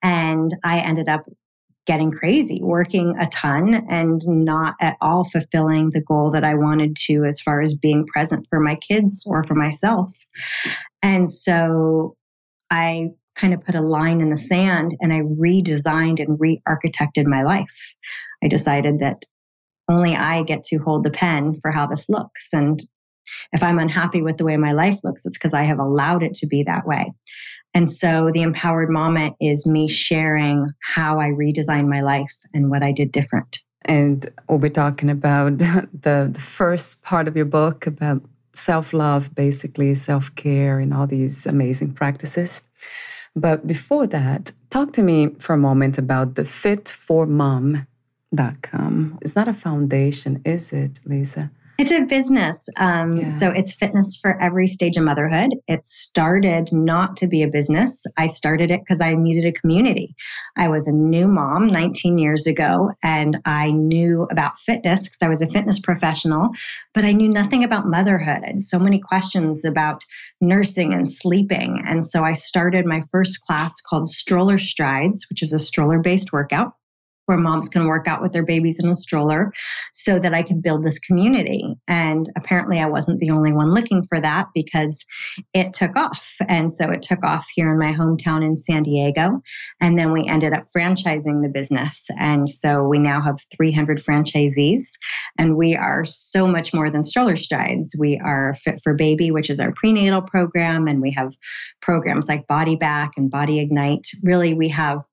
And 0.02 0.50
I 0.64 0.80
ended 0.80 1.08
up 1.08 1.22
getting 1.86 2.10
crazy, 2.10 2.60
working 2.62 3.16
a 3.18 3.26
ton 3.26 3.86
and 3.88 4.22
not 4.26 4.74
at 4.80 4.96
all 5.00 5.24
fulfilling 5.24 5.90
the 5.90 6.02
goal 6.02 6.30
that 6.30 6.44
I 6.44 6.54
wanted 6.54 6.94
to 7.06 7.24
as 7.24 7.40
far 7.40 7.60
as 7.60 7.76
being 7.76 8.06
present 8.06 8.46
for 8.48 8.60
my 8.60 8.76
kids 8.76 9.24
or 9.26 9.44
for 9.44 9.54
myself. 9.54 10.14
And 11.02 11.30
so 11.30 12.16
I 12.70 13.10
kind 13.40 13.54
of 13.54 13.60
put 13.60 13.74
a 13.74 13.80
line 13.80 14.20
in 14.20 14.30
the 14.30 14.36
sand 14.36 14.96
and 15.00 15.12
I 15.12 15.20
redesigned 15.20 16.20
and 16.20 16.38
re 16.38 16.60
architected 16.68 17.26
my 17.26 17.42
life. 17.42 17.96
I 18.42 18.48
decided 18.48 19.00
that 19.00 19.24
only 19.88 20.14
I 20.14 20.42
get 20.42 20.62
to 20.64 20.78
hold 20.78 21.04
the 21.04 21.10
pen 21.10 21.58
for 21.60 21.70
how 21.70 21.86
this 21.86 22.08
looks. 22.08 22.52
And 22.52 22.82
if 23.52 23.62
I'm 23.62 23.78
unhappy 23.78 24.22
with 24.22 24.36
the 24.36 24.44
way 24.44 24.56
my 24.56 24.72
life 24.72 24.98
looks, 25.04 25.26
it's 25.26 25.38
because 25.38 25.54
I 25.54 25.62
have 25.62 25.78
allowed 25.78 26.22
it 26.22 26.34
to 26.34 26.46
be 26.46 26.62
that 26.64 26.86
way. 26.86 27.12
And 27.74 27.88
so 27.88 28.30
the 28.32 28.42
empowered 28.42 28.90
mama 28.90 29.32
is 29.40 29.66
me 29.66 29.88
sharing 29.88 30.68
how 30.82 31.20
I 31.20 31.28
redesigned 31.28 31.88
my 31.88 32.00
life 32.00 32.34
and 32.52 32.70
what 32.70 32.82
I 32.82 32.92
did 32.92 33.12
different. 33.12 33.60
And 33.82 34.30
we'll 34.48 34.58
be 34.58 34.70
talking 34.70 35.08
about 35.08 35.58
the, 35.58 35.88
the 36.32 36.40
first 36.40 37.02
part 37.02 37.28
of 37.28 37.36
your 37.36 37.44
book 37.44 37.86
about 37.86 38.22
self 38.54 38.92
love, 38.92 39.34
basically 39.34 39.94
self 39.94 40.34
care, 40.34 40.78
and 40.78 40.92
all 40.92 41.06
these 41.06 41.46
amazing 41.46 41.92
practices. 41.92 42.62
But 43.36 43.66
before 43.66 44.06
that, 44.08 44.52
talk 44.70 44.92
to 44.94 45.02
me 45.02 45.28
for 45.38 45.54
a 45.54 45.58
moment 45.58 45.98
about 45.98 46.34
the 46.34 46.42
fitformom.com. 46.42 47.86
It's 49.22 49.36
not 49.36 49.48
a 49.48 49.54
foundation, 49.54 50.42
is 50.44 50.72
it, 50.72 51.00
Lisa? 51.04 51.50
It's 51.80 51.92
a 51.92 52.02
business. 52.02 52.68
Um, 52.76 53.14
yeah. 53.14 53.30
So 53.30 53.48
it's 53.48 53.72
fitness 53.72 54.14
for 54.20 54.38
every 54.38 54.66
stage 54.66 54.98
of 54.98 55.04
motherhood. 55.04 55.54
It 55.66 55.86
started 55.86 56.70
not 56.74 57.16
to 57.16 57.26
be 57.26 57.42
a 57.42 57.48
business. 57.48 58.04
I 58.18 58.26
started 58.26 58.70
it 58.70 58.80
because 58.80 59.00
I 59.00 59.14
needed 59.14 59.46
a 59.46 59.58
community. 59.58 60.14
I 60.58 60.68
was 60.68 60.86
a 60.86 60.92
new 60.92 61.26
mom 61.26 61.68
19 61.68 62.18
years 62.18 62.46
ago, 62.46 62.90
and 63.02 63.40
I 63.46 63.70
knew 63.70 64.28
about 64.30 64.58
fitness 64.58 65.08
because 65.08 65.22
I 65.22 65.28
was 65.28 65.40
a 65.40 65.48
fitness 65.48 65.78
professional, 65.78 66.50
but 66.92 67.06
I 67.06 67.12
knew 67.12 67.30
nothing 67.30 67.64
about 67.64 67.86
motherhood. 67.86 68.42
I 68.44 68.48
had 68.48 68.60
so 68.60 68.78
many 68.78 68.98
questions 68.98 69.64
about 69.64 70.04
nursing 70.42 70.92
and 70.92 71.10
sleeping. 71.10 71.82
And 71.86 72.04
so 72.04 72.24
I 72.24 72.34
started 72.34 72.86
my 72.86 73.04
first 73.10 73.40
class 73.46 73.80
called 73.80 74.06
Stroller 74.06 74.58
Strides, 74.58 75.24
which 75.30 75.42
is 75.42 75.54
a 75.54 75.58
stroller 75.58 75.98
based 75.98 76.30
workout 76.30 76.74
where 77.30 77.38
moms 77.38 77.68
can 77.68 77.86
work 77.86 78.08
out 78.08 78.20
with 78.20 78.32
their 78.32 78.44
babies 78.44 78.82
in 78.82 78.90
a 78.90 78.94
stroller 78.94 79.52
so 79.92 80.18
that 80.18 80.34
I 80.34 80.42
could 80.42 80.60
build 80.60 80.82
this 80.82 80.98
community. 80.98 81.76
And 81.86 82.28
apparently, 82.36 82.80
I 82.80 82.86
wasn't 82.86 83.20
the 83.20 83.30
only 83.30 83.52
one 83.52 83.72
looking 83.72 84.02
for 84.02 84.20
that 84.20 84.48
because 84.52 85.06
it 85.54 85.72
took 85.72 85.94
off. 85.94 86.34
And 86.48 86.72
so 86.72 86.90
it 86.90 87.02
took 87.02 87.24
off 87.24 87.46
here 87.54 87.70
in 87.70 87.78
my 87.78 87.92
hometown 87.92 88.44
in 88.44 88.56
San 88.56 88.82
Diego. 88.82 89.40
And 89.80 89.96
then 89.96 90.12
we 90.12 90.26
ended 90.26 90.52
up 90.52 90.64
franchising 90.76 91.42
the 91.42 91.48
business. 91.48 92.08
And 92.18 92.48
so 92.48 92.82
we 92.82 92.98
now 92.98 93.20
have 93.22 93.38
300 93.56 94.02
franchisees. 94.02 94.88
And 95.38 95.56
we 95.56 95.76
are 95.76 96.04
so 96.04 96.48
much 96.48 96.74
more 96.74 96.90
than 96.90 97.04
stroller 97.04 97.36
strides. 97.36 97.94
We 97.96 98.20
are 98.24 98.56
Fit 98.56 98.80
for 98.82 98.94
Baby, 98.94 99.30
which 99.30 99.50
is 99.50 99.60
our 99.60 99.70
prenatal 99.70 100.22
program. 100.22 100.88
And 100.88 101.00
we 101.00 101.12
have 101.12 101.36
programs 101.80 102.28
like 102.28 102.48
Body 102.48 102.74
Back 102.74 103.12
and 103.16 103.30
Body 103.30 103.60
Ignite. 103.60 104.08
Really, 104.24 104.52
we 104.52 104.68
have 104.70 105.04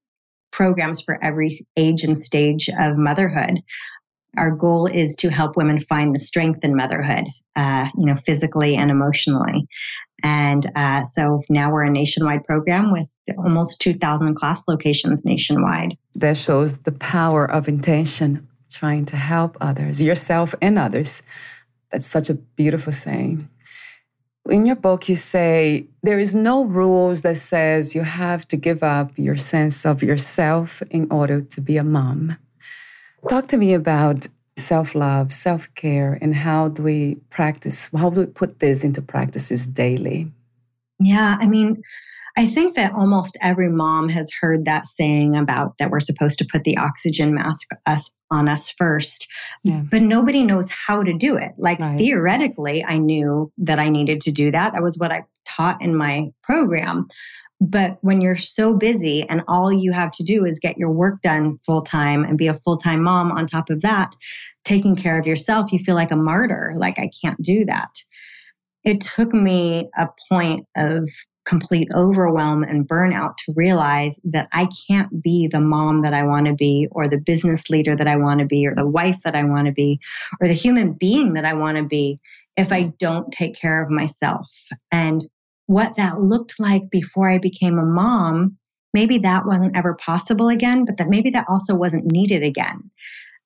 programs 0.52 1.02
for 1.02 1.24
every 1.24 1.58
age 1.76 2.04
and 2.04 2.22
stage 2.22 2.70
of 2.70 2.98
motherhood. 2.98 3.62
Our 4.38 4.52
goal 4.52 4.88
is 4.88 5.16
to 5.18 5.30
help 5.30 5.58
women 5.58 5.80
find 5.80 6.14
the 6.14 6.20
strength 6.20 6.64
in 6.64 6.76
motherhood, 6.76 7.26
uh, 7.56 7.88
you 7.98 8.06
know, 8.06 8.16
physically 8.16 8.76
and 8.76 8.92
emotionally. 8.92 9.68
And 10.24 10.66
uh, 10.76 11.04
so 11.06 11.44
now 11.50 11.72
we're 11.72 11.84
a 11.84 11.90
nationwide 11.90 12.44
program 12.44 12.92
with 12.92 13.08
almost 13.38 13.82
2,000 13.82 14.36
class 14.36 14.68
locations 14.68 15.26
nationwide. 15.26 15.98
That 16.16 16.38
shows 16.38 16.78
the 16.80 16.92
power 16.92 17.50
of 17.50 17.68
intention, 17.68 18.48
trying 18.72 19.06
to 19.06 19.16
help 19.16 19.58
others, 19.62 20.02
yourself 20.02 20.56
and 20.62 20.78
others. 20.78 21.24
That's 21.92 22.06
such 22.06 22.30
a 22.30 22.34
beautiful 22.34 22.94
thing 22.94 23.50
in 24.50 24.66
your 24.66 24.76
book 24.76 25.10
you 25.10 25.16
say 25.16 25.86
there 26.04 26.20
is 26.20 26.34
no 26.34 26.64
rules 26.64 27.22
that 27.22 27.38
says 27.38 27.96
you 27.96 28.02
have 28.02 28.48
to 28.48 28.58
give 28.58 28.84
up 28.84 29.12
your 29.18 29.38
sense 29.38 29.86
of 29.86 30.02
yourself 30.02 30.82
in 30.90 31.08
order 31.12 31.42
to 31.42 31.62
be 31.62 31.78
a 31.78 31.84
mom. 31.84 32.38
Talk 33.30 33.48
to 33.48 33.58
me 33.58 33.74
about 33.74 34.28
self-love 34.58 35.32
self-care 35.32 36.18
and 36.20 36.36
how 36.36 36.68
do 36.70 36.82
we 36.82 37.16
practice 37.30 37.90
how 37.96 38.10
do 38.10 38.22
we 38.22 38.26
put 38.26 38.60
this 38.60 38.84
into 38.84 39.02
practices 39.02 39.68
daily? 39.68 40.32
Yeah 41.00 41.38
i 41.40 41.48
mean 41.48 41.84
I 42.38 42.46
think 42.46 42.76
that 42.76 42.94
almost 42.94 43.36
every 43.42 43.68
mom 43.68 44.10
has 44.10 44.30
heard 44.40 44.66
that 44.66 44.86
saying 44.86 45.36
about 45.36 45.76
that 45.80 45.90
we're 45.90 46.00
supposed 46.00 46.38
to 46.38 46.48
put 46.50 46.64
the 46.64 46.78
oxygen 46.78 47.34
mask 47.34 47.70
us 47.88 48.14
on 48.30 48.48
us 48.48 48.70
first, 48.70 49.28
yeah. 49.64 49.82
but 49.90 50.04
nobody 50.04 50.44
knows 50.44 50.70
how 50.70 51.02
to 51.02 51.14
do 51.14 51.36
it. 51.36 51.54
Like 51.58 51.80
right. 51.80 51.98
theoretically, 51.98 52.86
I 52.86 53.00
knew 53.00 53.52
that 53.58 53.80
I 53.80 53.90
needed 53.90 54.22
to 54.22 54.32
do 54.32 54.52
that. 54.52 54.74
That 54.74 54.84
was 54.84 55.00
what 55.00 55.12
I 55.12 55.24
taught 55.46 55.82
in 55.82 55.96
my 55.96 56.28
program. 56.44 57.08
But 57.60 57.98
when 58.02 58.22
you're 58.22 58.36
so 58.36 58.72
busy 58.72 59.28
and 59.28 59.42
all 59.48 59.74
you 59.74 59.92
have 59.92 60.12
to 60.12 60.24
do 60.24 60.46
is 60.46 60.60
get 60.60 60.78
your 60.78 60.92
work 60.92 61.24
done 61.24 61.58
full 61.66 61.82
time 61.82 62.24
and 62.24 62.38
be 62.38 62.46
a 62.46 62.54
full 62.54 62.78
time 62.78 63.02
mom 63.02 63.32
on 63.32 63.48
top 63.48 63.72
of 63.72 63.82
that, 63.82 64.16
taking 64.64 64.96
care 64.96 65.18
of 65.18 65.26
yourself, 65.26 65.72
you 65.72 65.80
feel 65.80 65.96
like 65.96 66.12
a 66.12 66.18
martyr. 66.18 66.74
Like, 66.76 67.00
I 67.00 67.10
can't 67.20 67.42
do 67.42 67.66
that. 67.66 67.90
It 68.84 69.02
took 69.02 69.34
me 69.34 69.90
a 69.98 70.08
point 70.30 70.68
of 70.78 71.10
complete 71.48 71.88
overwhelm 71.96 72.64
and 72.64 72.88
burnout 72.88 73.38
to 73.38 73.54
realize 73.56 74.20
that 74.26 74.48
I 74.52 74.68
can't 74.88 75.22
be 75.22 75.48
the 75.48 75.62
mom 75.62 76.00
that 76.00 76.14
I 76.14 76.24
want 76.24 76.48
to 76.48 76.54
be, 76.54 76.88
or 76.92 77.08
the 77.08 77.18
business 77.18 77.70
leader 77.70 77.96
that 77.96 78.08
I 78.08 78.18
want 78.18 78.40
to 78.42 78.46
be, 78.46 78.68
or 78.68 78.76
the 78.76 78.88
wife 78.88 79.22
that 79.24 79.36
I 79.36 79.44
want 79.44 79.68
to 79.68 79.72
be, 79.72 80.00
or 80.42 80.48
the 80.48 80.54
human 80.54 80.94
being 80.94 81.34
that 81.34 81.46
I 81.46 81.54
want 81.54 81.78
to 81.78 81.84
be 81.84 82.20
if 82.58 82.72
I 82.72 82.94
don't 83.00 83.32
take 83.32 83.56
care 83.56 83.82
of 83.82 83.90
myself. 83.90 84.52
And 84.92 85.26
what 85.68 85.96
that 85.96 86.22
looked 86.22 86.60
like 86.60 86.90
before 86.90 87.30
I 87.30 87.38
became 87.38 87.78
a 87.78 87.86
mom, 87.86 88.58
maybe 88.94 89.18
that 89.20 89.46
wasn't 89.46 89.78
ever 89.78 89.96
possible 89.96 90.50
again, 90.50 90.86
but 90.86 90.98
that 90.98 91.10
maybe 91.10 91.30
that 91.32 91.46
also 91.50 91.76
wasn't 91.76 92.12
needed 92.12 92.44
again. 92.44 92.90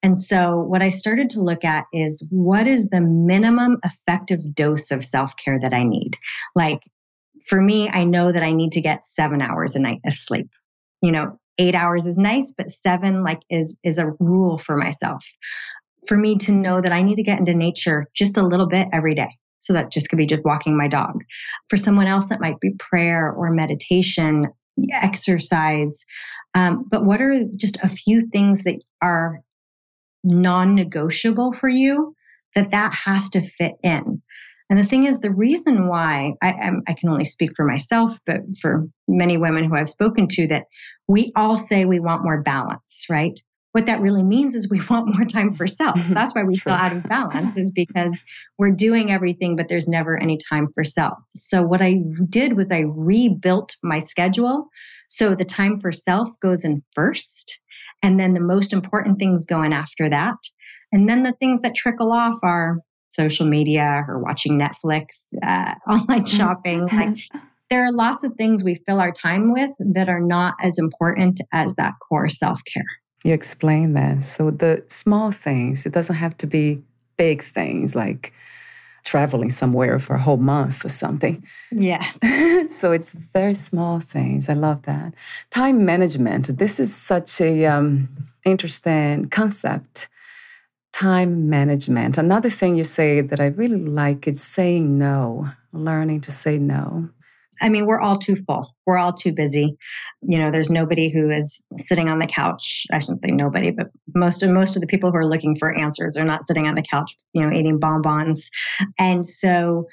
And 0.03 0.17
so, 0.17 0.59
what 0.59 0.81
I 0.81 0.87
started 0.87 1.29
to 1.31 1.41
look 1.41 1.63
at 1.63 1.85
is 1.93 2.27
what 2.31 2.65
is 2.65 2.87
the 2.87 3.01
minimum 3.01 3.77
effective 3.83 4.39
dose 4.55 4.89
of 4.89 5.05
self 5.05 5.35
care 5.37 5.59
that 5.61 5.73
I 5.73 5.83
need? 5.83 6.17
Like, 6.55 6.81
for 7.45 7.61
me, 7.61 7.89
I 7.89 8.03
know 8.03 8.31
that 8.31 8.43
I 8.43 8.51
need 8.51 8.71
to 8.73 8.81
get 8.81 9.03
seven 9.03 9.41
hours 9.41 9.75
a 9.75 9.79
night 9.79 9.99
of 10.05 10.13
sleep. 10.13 10.49
You 11.01 11.11
know, 11.11 11.39
eight 11.57 11.75
hours 11.75 12.05
is 12.05 12.17
nice, 12.17 12.53
but 12.55 12.69
seven 12.69 13.23
like 13.23 13.41
is 13.49 13.77
is 13.83 13.97
a 13.97 14.11
rule 14.19 14.57
for 14.57 14.77
myself. 14.77 15.25
For 16.07 16.17
me 16.17 16.37
to 16.37 16.51
know 16.51 16.81
that 16.81 16.91
I 16.91 17.01
need 17.01 17.15
to 17.15 17.23
get 17.23 17.39
into 17.39 17.53
nature 17.53 18.05
just 18.13 18.37
a 18.37 18.45
little 18.45 18.67
bit 18.67 18.87
every 18.91 19.15
day. 19.15 19.29
So 19.59 19.73
that 19.73 19.91
just 19.91 20.09
could 20.09 20.17
be 20.17 20.25
just 20.25 20.43
walking 20.43 20.75
my 20.75 20.87
dog. 20.87 21.23
For 21.69 21.77
someone 21.77 22.07
else, 22.07 22.31
it 22.31 22.41
might 22.41 22.59
be 22.59 22.71
prayer 22.79 23.31
or 23.31 23.51
meditation, 23.51 24.47
exercise. 24.91 26.03
Um, 26.55 26.85
but 26.89 27.05
what 27.05 27.21
are 27.21 27.45
just 27.55 27.77
a 27.83 27.89
few 27.89 28.21
things 28.21 28.63
that 28.63 28.81
are 29.01 29.41
non-negotiable 30.23 31.53
for 31.53 31.69
you 31.69 32.15
that 32.55 32.71
that 32.71 32.93
has 32.93 33.29
to 33.31 33.41
fit 33.41 33.73
in? 33.83 34.21
And 34.71 34.79
the 34.79 34.85
thing 34.85 35.05
is, 35.05 35.19
the 35.19 35.33
reason 35.33 35.89
why 35.89 36.35
I, 36.41 36.71
I, 36.87 36.93
can 36.93 37.09
only 37.09 37.25
speak 37.25 37.51
for 37.57 37.65
myself, 37.65 38.17
but 38.25 38.39
for 38.61 38.87
many 39.05 39.35
women 39.35 39.65
who 39.65 39.75
I've 39.75 39.89
spoken 39.89 40.29
to, 40.29 40.47
that 40.47 40.67
we 41.09 41.33
all 41.35 41.57
say 41.57 41.83
we 41.83 41.99
want 41.99 42.23
more 42.23 42.41
balance, 42.41 43.05
right? 43.09 43.37
What 43.73 43.85
that 43.87 43.99
really 43.99 44.23
means 44.23 44.55
is 44.55 44.69
we 44.69 44.81
want 44.89 45.13
more 45.13 45.25
time 45.25 45.55
for 45.55 45.67
self. 45.67 45.97
Mm-hmm. 45.99 46.13
That's 46.13 46.33
why 46.33 46.43
we 46.45 46.55
feel 46.55 46.71
out 46.71 46.95
of 46.95 47.03
balance, 47.03 47.57
is 47.57 47.69
because 47.69 48.23
we're 48.57 48.71
doing 48.71 49.11
everything, 49.11 49.57
but 49.57 49.67
there's 49.67 49.89
never 49.89 50.17
any 50.17 50.37
time 50.37 50.69
for 50.73 50.85
self. 50.85 51.17
So, 51.35 51.61
what 51.61 51.81
I 51.81 51.95
did 52.29 52.55
was 52.55 52.71
I 52.71 52.85
rebuilt 52.87 53.75
my 53.83 53.99
schedule. 53.99 54.69
So, 55.09 55.35
the 55.35 55.43
time 55.43 55.81
for 55.81 55.91
self 55.91 56.29
goes 56.39 56.63
in 56.63 56.81
first, 56.93 57.59
and 58.01 58.17
then 58.17 58.31
the 58.31 58.39
most 58.39 58.71
important 58.71 59.19
things 59.19 59.45
go 59.45 59.63
in 59.63 59.73
after 59.73 60.09
that. 60.09 60.37
And 60.93 61.09
then 61.09 61.23
the 61.23 61.33
things 61.33 61.59
that 61.59 61.75
trickle 61.75 62.13
off 62.13 62.37
are 62.41 62.77
social 63.11 63.45
media 63.45 64.05
or 64.07 64.19
watching 64.19 64.57
Netflix, 64.57 65.33
uh, 65.45 65.75
online 65.87 66.23
mm-hmm. 66.23 66.37
shopping. 66.37 66.87
like 66.87 67.17
there 67.69 67.85
are 67.85 67.91
lots 67.91 68.23
of 68.23 68.33
things 68.33 68.63
we 68.63 68.75
fill 68.75 68.99
our 68.99 69.11
time 69.11 69.51
with 69.51 69.71
that 69.79 70.09
are 70.09 70.19
not 70.19 70.55
as 70.61 70.77
important 70.77 71.39
as 71.53 71.75
that 71.75 71.93
core 72.07 72.27
self 72.27 72.61
care. 72.71 72.85
You 73.23 73.33
explain 73.33 73.93
that. 73.93 74.23
So 74.23 74.51
the 74.51 74.83
small 74.87 75.31
things, 75.31 75.85
it 75.85 75.93
doesn't 75.93 76.15
have 76.15 76.35
to 76.37 76.47
be 76.47 76.81
big 77.17 77.43
things 77.43 77.95
like 77.95 78.33
traveling 79.03 79.49
somewhere 79.51 79.99
for 79.99 80.15
a 80.15 80.21
whole 80.21 80.37
month 80.37 80.85
or 80.85 80.89
something. 80.89 81.45
Yes. 81.71 82.19
so 82.75 82.91
it's 82.91 83.11
very 83.11 83.53
small 83.53 83.99
things. 83.99 84.49
I 84.49 84.53
love 84.53 84.83
that. 84.83 85.13
Time 85.49 85.85
management. 85.85 86.57
This 86.57 86.79
is 86.79 86.93
such 86.93 87.41
a 87.41 87.65
um, 87.65 88.09
interesting 88.45 89.29
concept 89.29 90.07
time 91.01 91.49
management. 91.49 92.19
Another 92.19 92.49
thing 92.49 92.75
you 92.75 92.83
say 92.83 93.21
that 93.21 93.39
I 93.39 93.47
really 93.47 93.83
like 93.83 94.27
is 94.27 94.39
saying 94.39 94.99
no, 94.99 95.47
learning 95.73 96.21
to 96.21 96.31
say 96.31 96.59
no. 96.59 97.09
I 97.59 97.69
mean, 97.69 97.87
we're 97.87 97.99
all 97.99 98.19
too 98.19 98.35
full. 98.35 98.75
We're 98.85 98.99
all 98.99 99.13
too 99.13 99.31
busy. 99.31 99.77
You 100.21 100.37
know, 100.37 100.51
there's 100.51 100.69
nobody 100.69 101.11
who 101.11 101.31
is 101.31 101.63
sitting 101.77 102.07
on 102.07 102.19
the 102.19 102.27
couch. 102.27 102.85
I 102.91 102.99
shouldn't 102.99 103.23
say 103.23 103.31
nobody, 103.31 103.71
but 103.71 103.87
most 104.13 104.43
of 104.43 104.51
most 104.51 104.75
of 104.75 104.81
the 104.81 104.87
people 104.87 105.09
who 105.11 105.17
are 105.17 105.25
looking 105.25 105.55
for 105.55 105.75
answers 105.75 106.17
are 106.17 106.23
not 106.23 106.45
sitting 106.45 106.67
on 106.67 106.75
the 106.75 106.83
couch, 106.83 107.17
you 107.33 107.41
know, 107.41 107.51
eating 107.51 107.79
bonbons. 107.79 108.51
And 108.99 109.25
so 109.25 109.87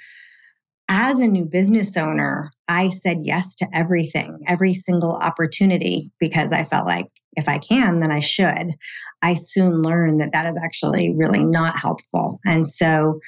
as 0.88 1.20
a 1.20 1.26
new 1.26 1.44
business 1.44 1.96
owner, 1.96 2.50
I 2.66 2.88
said 2.88 3.18
yes 3.22 3.54
to 3.56 3.68
everything, 3.74 4.38
every 4.46 4.72
single 4.72 5.12
opportunity, 5.12 6.10
because 6.18 6.52
I 6.52 6.64
felt 6.64 6.86
like 6.86 7.06
if 7.36 7.48
I 7.48 7.58
can, 7.58 8.00
then 8.00 8.10
I 8.10 8.20
should. 8.20 8.74
I 9.22 9.34
soon 9.34 9.82
learned 9.82 10.20
that 10.20 10.32
that 10.32 10.46
is 10.46 10.56
actually 10.62 11.14
really 11.14 11.44
not 11.44 11.78
helpful. 11.78 12.40
And 12.44 12.66
so 12.66 13.20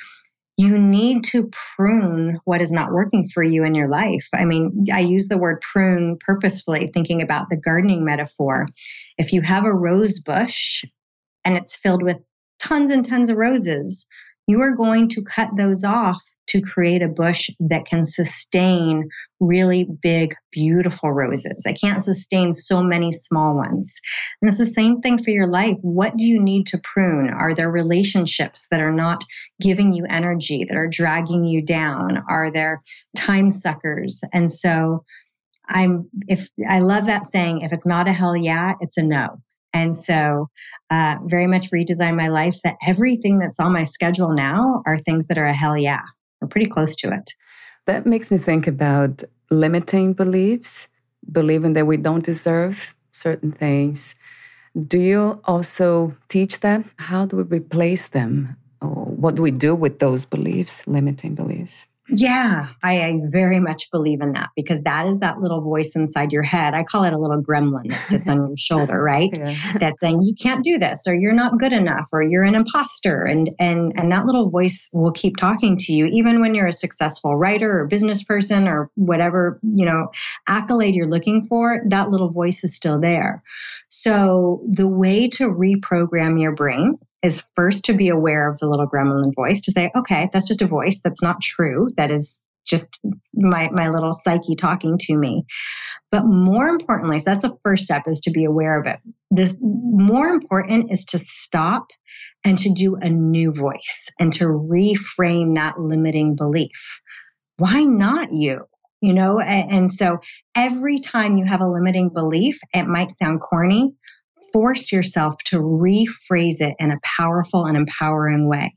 you 0.56 0.78
need 0.78 1.24
to 1.24 1.50
prune 1.76 2.38
what 2.44 2.60
is 2.60 2.72
not 2.72 2.92
working 2.92 3.26
for 3.28 3.42
you 3.42 3.64
in 3.64 3.74
your 3.74 3.88
life. 3.88 4.26
I 4.34 4.44
mean, 4.44 4.84
I 4.92 5.00
use 5.00 5.28
the 5.28 5.38
word 5.38 5.62
prune 5.62 6.18
purposefully, 6.20 6.90
thinking 6.92 7.22
about 7.22 7.48
the 7.48 7.56
gardening 7.56 8.04
metaphor. 8.04 8.66
If 9.16 9.32
you 9.32 9.40
have 9.42 9.64
a 9.64 9.72
rose 9.72 10.18
bush 10.20 10.84
and 11.44 11.56
it's 11.56 11.76
filled 11.76 12.02
with 12.02 12.18
tons 12.58 12.90
and 12.90 13.06
tons 13.06 13.30
of 13.30 13.36
roses, 13.36 14.06
you 14.50 14.60
are 14.60 14.74
going 14.74 15.08
to 15.08 15.22
cut 15.22 15.48
those 15.56 15.84
off 15.84 16.20
to 16.48 16.60
create 16.60 17.00
a 17.00 17.08
bush 17.08 17.48
that 17.60 17.84
can 17.84 18.04
sustain 18.04 19.08
really 19.38 19.86
big, 20.02 20.34
beautiful 20.50 21.12
roses. 21.12 21.64
I 21.64 21.72
can't 21.72 22.02
sustain 22.02 22.52
so 22.52 22.82
many 22.82 23.12
small 23.12 23.54
ones. 23.54 24.00
And 24.42 24.48
it's 24.48 24.58
the 24.58 24.66
same 24.66 24.96
thing 24.96 25.22
for 25.22 25.30
your 25.30 25.46
life. 25.46 25.78
What 25.82 26.16
do 26.16 26.26
you 26.26 26.42
need 26.42 26.66
to 26.66 26.80
prune? 26.82 27.30
Are 27.30 27.54
there 27.54 27.70
relationships 27.70 28.66
that 28.72 28.80
are 28.80 28.92
not 28.92 29.24
giving 29.60 29.92
you 29.92 30.04
energy, 30.10 30.64
that 30.64 30.76
are 30.76 30.88
dragging 30.88 31.44
you 31.44 31.62
down? 31.62 32.24
Are 32.28 32.50
there 32.50 32.82
time 33.16 33.52
suckers? 33.52 34.24
And 34.32 34.50
so 34.50 35.04
I'm, 35.68 36.08
if 36.26 36.48
I 36.68 36.80
love 36.80 37.06
that 37.06 37.24
saying, 37.26 37.60
if 37.60 37.72
it's 37.72 37.86
not 37.86 38.08
a 38.08 38.12
hell 38.12 38.36
yeah, 38.36 38.74
it's 38.80 38.96
a 38.96 39.04
no. 39.04 39.40
And 39.72 39.96
so, 39.96 40.48
uh, 40.90 41.16
very 41.24 41.46
much 41.46 41.70
redesign 41.70 42.16
my 42.16 42.28
life 42.28 42.56
that 42.64 42.76
everything 42.86 43.38
that's 43.38 43.60
on 43.60 43.72
my 43.72 43.84
schedule 43.84 44.32
now 44.32 44.82
are 44.86 44.98
things 44.98 45.28
that 45.28 45.38
are 45.38 45.44
a 45.44 45.52
hell 45.52 45.76
yeah. 45.76 46.02
We're 46.40 46.48
pretty 46.48 46.66
close 46.68 46.96
to 46.96 47.12
it. 47.12 47.30
That 47.86 48.06
makes 48.06 48.30
me 48.30 48.38
think 48.38 48.66
about 48.66 49.22
limiting 49.50 50.12
beliefs, 50.12 50.88
believing 51.30 51.74
that 51.74 51.86
we 51.86 51.96
don't 51.96 52.24
deserve 52.24 52.94
certain 53.12 53.52
things. 53.52 54.14
Do 54.86 54.98
you 54.98 55.40
also 55.44 56.16
teach 56.28 56.60
that? 56.60 56.84
How 56.96 57.26
do 57.26 57.36
we 57.36 57.42
replace 57.42 58.08
them? 58.08 58.56
Or 58.80 59.04
what 59.04 59.34
do 59.34 59.42
we 59.42 59.50
do 59.50 59.74
with 59.74 59.98
those 59.98 60.24
beliefs, 60.24 60.86
limiting 60.86 61.34
beliefs? 61.34 61.86
Yeah, 62.12 62.68
I, 62.82 63.02
I, 63.02 63.20
very 63.26 63.60
much 63.60 63.90
believe 63.90 64.20
in 64.20 64.32
that 64.32 64.50
because 64.56 64.82
that 64.82 65.06
is 65.06 65.20
that 65.20 65.40
little 65.40 65.60
voice 65.60 65.94
inside 65.94 66.32
your 66.32 66.42
head. 66.42 66.74
I 66.74 66.82
call 66.82 67.04
it 67.04 67.12
a 67.12 67.18
little 67.18 67.42
gremlin 67.42 67.88
that 67.90 68.04
sits 68.04 68.28
on 68.28 68.48
your 68.48 68.56
shoulder, 68.56 69.00
right? 69.02 69.30
Yeah. 69.32 69.54
That's 69.78 70.00
saying 70.00 70.22
you 70.22 70.34
can't 70.34 70.64
do 70.64 70.78
this 70.78 71.06
or 71.06 71.14
you're 71.14 71.32
not 71.32 71.58
good 71.58 71.72
enough 71.72 72.08
or 72.12 72.22
you're 72.22 72.42
an 72.42 72.54
imposter. 72.54 73.22
And 73.22 73.50
and 73.58 73.92
and 73.96 74.10
that 74.10 74.26
little 74.26 74.50
voice 74.50 74.88
will 74.92 75.12
keep 75.12 75.36
talking 75.36 75.76
to 75.78 75.92
you 75.92 76.06
even 76.06 76.40
when 76.40 76.54
you're 76.54 76.66
a 76.66 76.72
successful 76.72 77.36
writer 77.36 77.80
or 77.80 77.86
business 77.86 78.22
person 78.22 78.66
or 78.66 78.90
whatever, 78.96 79.60
you 79.62 79.86
know, 79.86 80.08
accolade 80.48 80.94
you're 80.94 81.06
looking 81.06 81.44
for, 81.44 81.82
that 81.86 82.10
little 82.10 82.30
voice 82.30 82.64
is 82.64 82.74
still 82.74 83.00
there. 83.00 83.42
So 83.88 84.62
the 84.68 84.88
way 84.88 85.28
to 85.28 85.48
reprogram 85.48 86.40
your 86.40 86.52
brain 86.52 86.98
is 87.22 87.44
first 87.54 87.84
to 87.84 87.92
be 87.92 88.08
aware 88.08 88.48
of 88.48 88.58
the 88.58 88.66
little 88.66 88.88
gremlin 88.88 89.34
voice 89.34 89.60
to 89.62 89.72
say, 89.72 89.90
okay, 89.96 90.30
that's 90.32 90.46
just 90.46 90.62
a 90.62 90.66
voice. 90.66 91.00
That's 91.02 91.22
not 91.22 91.40
true. 91.42 91.90
That 91.96 92.10
is 92.10 92.40
just 92.66 93.00
my, 93.34 93.68
my 93.72 93.88
little 93.88 94.12
psyche 94.12 94.54
talking 94.54 94.96
to 94.98 95.16
me. 95.16 95.44
But 96.10 96.24
more 96.24 96.68
importantly, 96.68 97.18
so 97.18 97.30
that's 97.30 97.42
the 97.42 97.56
first 97.62 97.84
step 97.84 98.04
is 98.06 98.20
to 98.20 98.30
be 98.30 98.44
aware 98.44 98.78
of 98.78 98.86
it. 98.86 98.98
This 99.30 99.58
more 99.62 100.28
important 100.28 100.90
is 100.90 101.04
to 101.06 101.18
stop 101.18 101.88
and 102.44 102.58
to 102.58 102.72
do 102.72 102.96
a 102.96 103.08
new 103.08 103.52
voice 103.52 104.10
and 104.18 104.32
to 104.34 104.44
reframe 104.44 105.54
that 105.54 105.80
limiting 105.80 106.36
belief. 106.36 107.00
Why 107.56 107.82
not 107.82 108.32
you? 108.32 108.66
You 109.02 109.14
know, 109.14 109.40
and, 109.40 109.70
and 109.70 109.90
so 109.90 110.18
every 110.54 110.98
time 110.98 111.38
you 111.38 111.44
have 111.46 111.60
a 111.60 111.68
limiting 111.68 112.10
belief, 112.10 112.58
it 112.74 112.84
might 112.84 113.10
sound 113.10 113.40
corny, 113.40 113.94
force 114.52 114.90
yourself 114.90 115.36
to 115.44 115.60
rephrase 115.60 116.60
it 116.60 116.74
in 116.78 116.90
a 116.90 116.98
powerful 117.02 117.66
and 117.66 117.76
empowering 117.76 118.48
way. 118.48 118.74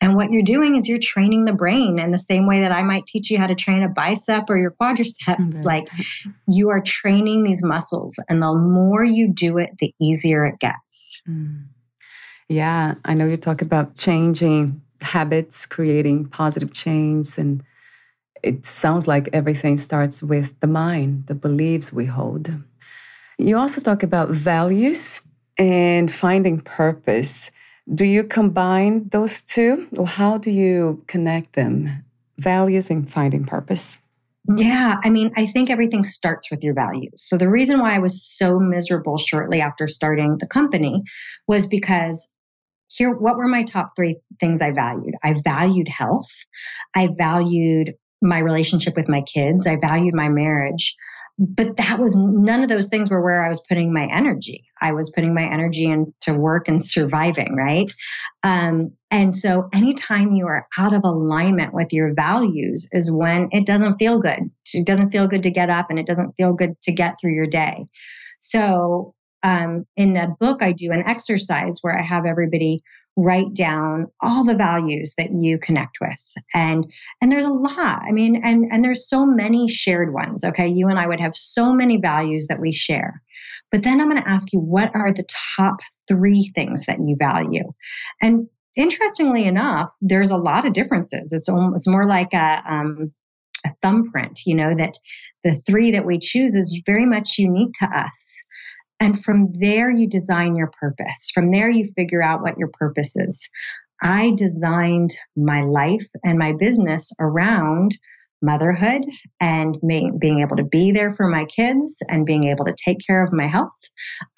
And 0.00 0.16
what 0.16 0.32
you're 0.32 0.42
doing 0.42 0.76
is 0.76 0.88
you're 0.88 0.98
training 0.98 1.44
the 1.44 1.52
brain 1.52 1.98
in 1.98 2.10
the 2.10 2.18
same 2.18 2.46
way 2.46 2.60
that 2.60 2.72
I 2.72 2.82
might 2.82 3.06
teach 3.06 3.30
you 3.30 3.38
how 3.38 3.46
to 3.46 3.54
train 3.54 3.82
a 3.82 3.88
bicep 3.88 4.48
or 4.48 4.56
your 4.56 4.70
quadriceps. 4.70 5.36
Mm-hmm. 5.36 5.62
Like 5.62 5.88
you 6.48 6.68
are 6.70 6.80
training 6.80 7.42
these 7.42 7.62
muscles, 7.62 8.18
and 8.28 8.42
the 8.42 8.54
more 8.54 9.04
you 9.04 9.28
do 9.28 9.58
it, 9.58 9.70
the 9.78 9.94
easier 10.00 10.44
it 10.46 10.58
gets. 10.58 11.20
Mm. 11.28 11.64
Yeah, 12.48 12.94
I 13.04 13.14
know 13.14 13.26
you 13.26 13.36
talk 13.36 13.62
about 13.62 13.96
changing 13.96 14.82
habits, 15.02 15.66
creating 15.66 16.26
positive 16.26 16.72
change, 16.72 17.38
and 17.38 17.62
it 18.42 18.66
sounds 18.66 19.06
like 19.06 19.28
everything 19.32 19.78
starts 19.78 20.22
with 20.22 20.58
the 20.60 20.66
mind, 20.66 21.26
the 21.26 21.34
beliefs 21.34 21.92
we 21.92 22.06
hold. 22.06 22.50
You 23.40 23.56
also 23.56 23.80
talk 23.80 24.02
about 24.02 24.28
values 24.28 25.22
and 25.56 26.12
finding 26.12 26.60
purpose. 26.60 27.50
Do 27.92 28.04
you 28.04 28.22
combine 28.22 29.08
those 29.08 29.40
two, 29.40 29.88
or 29.96 30.06
how 30.06 30.36
do 30.36 30.50
you 30.50 31.02
connect 31.06 31.54
them? 31.54 32.04
Values 32.36 32.90
and 32.90 33.10
finding 33.10 33.44
purpose. 33.44 33.96
Yeah, 34.56 34.96
I 35.02 35.08
mean, 35.08 35.32
I 35.38 35.46
think 35.46 35.70
everything 35.70 36.02
starts 36.02 36.50
with 36.50 36.62
your 36.62 36.74
values. 36.74 37.14
So 37.16 37.38
the 37.38 37.48
reason 37.48 37.80
why 37.80 37.94
I 37.94 37.98
was 37.98 38.22
so 38.22 38.58
miserable 38.58 39.16
shortly 39.16 39.60
after 39.62 39.88
starting 39.88 40.36
the 40.38 40.46
company 40.46 41.02
was 41.48 41.66
because 41.66 42.28
here 42.88 43.10
what 43.10 43.38
were 43.38 43.48
my 43.48 43.62
top 43.62 43.96
3 43.96 44.14
things 44.38 44.60
I 44.60 44.70
valued? 44.70 45.14
I 45.24 45.34
valued 45.42 45.88
health. 45.88 46.30
I 46.94 47.08
valued 47.16 47.94
my 48.20 48.38
relationship 48.38 48.96
with 48.96 49.08
my 49.08 49.22
kids. 49.22 49.66
I 49.66 49.76
valued 49.76 50.14
my 50.14 50.28
marriage 50.28 50.94
but 51.42 51.78
that 51.78 51.98
was 51.98 52.14
none 52.16 52.62
of 52.62 52.68
those 52.68 52.88
things 52.88 53.10
were 53.10 53.22
where 53.22 53.42
I 53.42 53.48
was 53.48 53.62
putting 53.66 53.94
my 53.94 54.06
energy. 54.12 54.62
I 54.82 54.92
was 54.92 55.08
putting 55.08 55.32
my 55.32 55.50
energy 55.50 55.86
into 55.86 56.38
work 56.38 56.68
and 56.68 56.84
surviving, 56.84 57.56
right? 57.56 57.90
Um, 58.42 58.92
and 59.10 59.34
so, 59.34 59.70
anytime 59.72 60.32
you 60.32 60.46
are 60.46 60.68
out 60.76 60.92
of 60.92 61.02
alignment 61.02 61.72
with 61.72 61.94
your 61.94 62.12
values 62.12 62.86
is 62.92 63.10
when 63.10 63.48
it 63.52 63.64
doesn't 63.64 63.96
feel 63.96 64.18
good. 64.18 64.50
It 64.74 64.84
doesn't 64.84 65.10
feel 65.10 65.26
good 65.26 65.42
to 65.44 65.50
get 65.50 65.70
up 65.70 65.86
and 65.88 65.98
it 65.98 66.06
doesn't 66.06 66.32
feel 66.32 66.52
good 66.52 66.74
to 66.82 66.92
get 66.92 67.16
through 67.18 67.32
your 67.32 67.46
day. 67.46 67.86
So, 68.38 69.14
um, 69.42 69.86
in 69.96 70.12
the 70.12 70.34
book, 70.38 70.62
I 70.62 70.72
do 70.72 70.92
an 70.92 71.04
exercise 71.06 71.78
where 71.80 71.98
I 71.98 72.02
have 72.02 72.26
everybody 72.26 72.80
write 73.22 73.54
down 73.54 74.06
all 74.20 74.44
the 74.44 74.54
values 74.54 75.14
that 75.16 75.30
you 75.32 75.58
connect 75.58 75.98
with. 76.00 76.34
And 76.54 76.90
and 77.20 77.30
there's 77.30 77.44
a 77.44 77.50
lot. 77.50 78.02
I 78.02 78.12
mean 78.12 78.42
and 78.44 78.66
and 78.70 78.84
there's 78.84 79.08
so 79.08 79.26
many 79.26 79.68
shared 79.68 80.12
ones 80.12 80.44
okay? 80.44 80.68
You 80.68 80.88
and 80.88 80.98
i 80.98 81.06
would 81.06 81.20
have 81.20 81.36
so 81.36 81.72
many 81.72 81.96
values 81.96 82.46
that 82.48 82.60
we 82.60 82.72
share. 82.72 83.22
But 83.70 83.82
then 83.82 84.00
i'm 84.00 84.08
going 84.10 84.22
to 84.22 84.28
ask 84.28 84.52
you 84.52 84.60
what 84.60 84.90
are 84.94 85.12
the 85.12 85.26
top 85.56 85.80
3 86.08 86.50
things 86.54 86.86
that 86.86 86.98
you 87.00 87.16
value? 87.18 87.72
And 88.20 88.48
interestingly 88.76 89.44
enough 89.44 89.90
there's 90.00 90.30
a 90.30 90.36
lot 90.36 90.66
of 90.66 90.72
differences. 90.72 91.32
It's 91.32 91.48
almost 91.48 91.88
more 91.88 92.06
like 92.06 92.32
a 92.32 92.62
um, 92.66 93.12
a 93.66 93.70
thumbprint 93.82 94.40
you 94.46 94.54
know 94.54 94.74
that 94.74 94.94
the 95.44 95.54
three 95.54 95.90
that 95.90 96.06
we 96.06 96.18
choose 96.18 96.54
is 96.54 96.82
very 96.86 97.06
much 97.06 97.38
unique 97.38 97.72
to 97.74 97.86
us 97.86 98.42
and 99.00 99.22
from 99.22 99.52
there, 99.54 99.90
you 99.90 100.06
design 100.06 100.54
your 100.54 100.70
purpose. 100.78 101.30
From 101.32 101.50
there, 101.50 101.70
you 101.70 101.86
figure 101.96 102.22
out 102.22 102.42
what 102.42 102.58
your 102.58 102.68
purpose 102.68 103.16
is. 103.16 103.48
I 104.02 104.32
designed 104.36 105.16
my 105.36 105.62
life 105.62 106.06
and 106.24 106.38
my 106.38 106.52
business 106.52 107.12
around 107.18 107.96
motherhood 108.42 109.04
and 109.40 109.76
being 109.80 110.40
able 110.40 110.56
to 110.56 110.64
be 110.64 110.92
there 110.92 111.12
for 111.12 111.28
my 111.28 111.44
kids 111.46 111.98
and 112.08 112.24
being 112.24 112.44
able 112.44 112.64
to 112.66 112.74
take 112.82 112.98
care 113.06 113.22
of 113.22 113.32
my 113.32 113.46
health. 113.46 113.72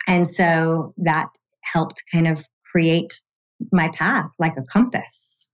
And 0.07 0.29
so 0.29 0.95
that 0.99 1.29
helped 1.63 2.03
kind 2.13 2.27
of 2.27 2.45
create 2.71 3.15
my 3.71 3.89
path 3.89 4.29
like 4.39 4.57
a 4.57 4.63
compass. 4.63 5.51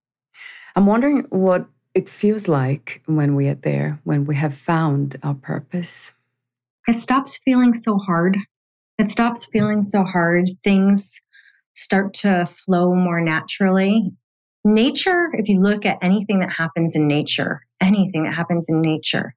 I'm 0.77 0.87
wondering 0.87 1.27
what 1.31 1.66
it 1.94 2.09
feels 2.09 2.49
like 2.49 3.03
when 3.07 3.35
we 3.35 3.49
are 3.49 3.55
there, 3.55 3.99
when 4.05 4.25
we 4.25 4.37
have 4.37 4.55
found 4.55 5.16
our 5.23 5.35
purpose. 5.35 6.12
It 6.87 7.01
stops 7.01 7.37
feeling 7.37 7.75
so 7.75 7.99
hard 7.99 8.38
it 8.99 9.11
stops 9.11 9.47
feeling 9.47 9.83
so 9.83 10.05
hard. 10.05 10.51
Things 10.65 11.23
start 11.75 12.15
to 12.15 12.47
flow 12.47 12.95
more 12.95 13.21
naturally. 13.21 14.11
Nature, 14.65 15.31
if 15.35 15.49
you 15.49 15.61
look 15.61 15.87
at 15.87 15.99
anything 16.03 16.41
that 16.41 16.51
happens 16.51 16.97
in 16.97 17.07
nature, 17.07 17.65
anything 17.81 18.25
that 18.25 18.35
happens 18.35 18.69
in 18.69 18.81
nature, 18.81 19.35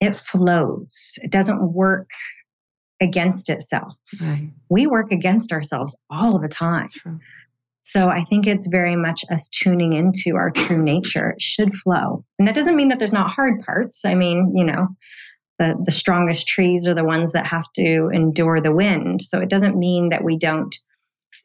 it 0.00 0.16
flows. 0.16 1.18
It 1.22 1.30
doesn't 1.30 1.72
work 1.72 2.10
against 3.00 3.50
itself. 3.50 3.94
Right. 4.20 4.50
We 4.70 4.86
work 4.86 5.12
against 5.12 5.52
ourselves 5.52 5.98
all 6.10 6.38
the 6.38 6.48
time. 6.48 6.88
So 7.82 8.08
I 8.08 8.24
think 8.24 8.46
it's 8.46 8.66
very 8.66 8.96
much 8.96 9.24
us 9.30 9.48
tuning 9.48 9.92
into 9.92 10.36
our 10.36 10.50
true 10.50 10.82
nature. 10.82 11.30
It 11.30 11.42
should 11.42 11.74
flow. 11.74 12.24
And 12.38 12.48
that 12.48 12.54
doesn't 12.54 12.76
mean 12.76 12.88
that 12.88 12.98
there's 12.98 13.12
not 13.12 13.30
hard 13.30 13.60
parts. 13.60 14.06
I 14.06 14.14
mean, 14.14 14.56
you 14.56 14.64
know, 14.64 14.88
the, 15.58 15.74
the 15.84 15.92
strongest 15.92 16.48
trees 16.48 16.86
are 16.86 16.94
the 16.94 17.04
ones 17.04 17.32
that 17.32 17.46
have 17.46 17.70
to 17.74 18.10
endure 18.12 18.60
the 18.60 18.74
wind. 18.74 19.22
So 19.22 19.40
it 19.40 19.48
doesn't 19.48 19.78
mean 19.78 20.08
that 20.10 20.24
we 20.24 20.36
don't 20.36 20.74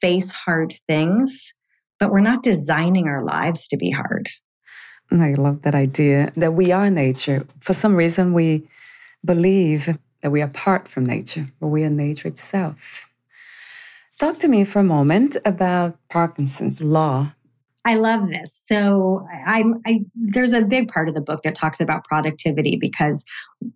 face 0.01 0.31
hard 0.31 0.73
things, 0.87 1.53
but 1.99 2.11
we're 2.11 2.19
not 2.21 2.43
designing 2.43 3.07
our 3.07 3.23
lives 3.23 3.67
to 3.69 3.77
be 3.77 3.91
hard. 3.91 4.29
I 5.11 5.33
love 5.33 5.63
that 5.63 5.75
idea 5.75 6.31
that 6.35 6.53
we 6.53 6.71
are 6.71 6.89
nature. 6.89 7.45
For 7.59 7.73
some 7.73 7.95
reason, 7.95 8.33
we 8.33 8.67
believe 9.25 9.97
that 10.21 10.31
we 10.31 10.41
are 10.41 10.45
apart 10.45 10.87
from 10.87 11.05
nature, 11.05 11.47
but 11.59 11.67
we 11.67 11.83
are 11.83 11.89
nature 11.89 12.27
itself. 12.27 13.07
Talk 14.19 14.37
to 14.39 14.47
me 14.47 14.65
for 14.65 14.79
a 14.79 14.83
moment 14.83 15.37
about 15.45 15.97
Parkinson's 16.09 16.81
law. 16.81 17.33
I 17.89 17.95
love 17.95 18.29
this. 18.29 18.61
So 18.67 19.27
I'm 19.47 19.81
I 19.83 20.01
there's 20.13 20.53
a 20.53 20.61
big 20.61 20.89
part 20.89 21.09
of 21.09 21.15
the 21.15 21.21
book 21.21 21.41
that 21.41 21.55
talks 21.55 21.79
about 21.79 22.03
productivity 22.03 22.77
because 22.79 23.25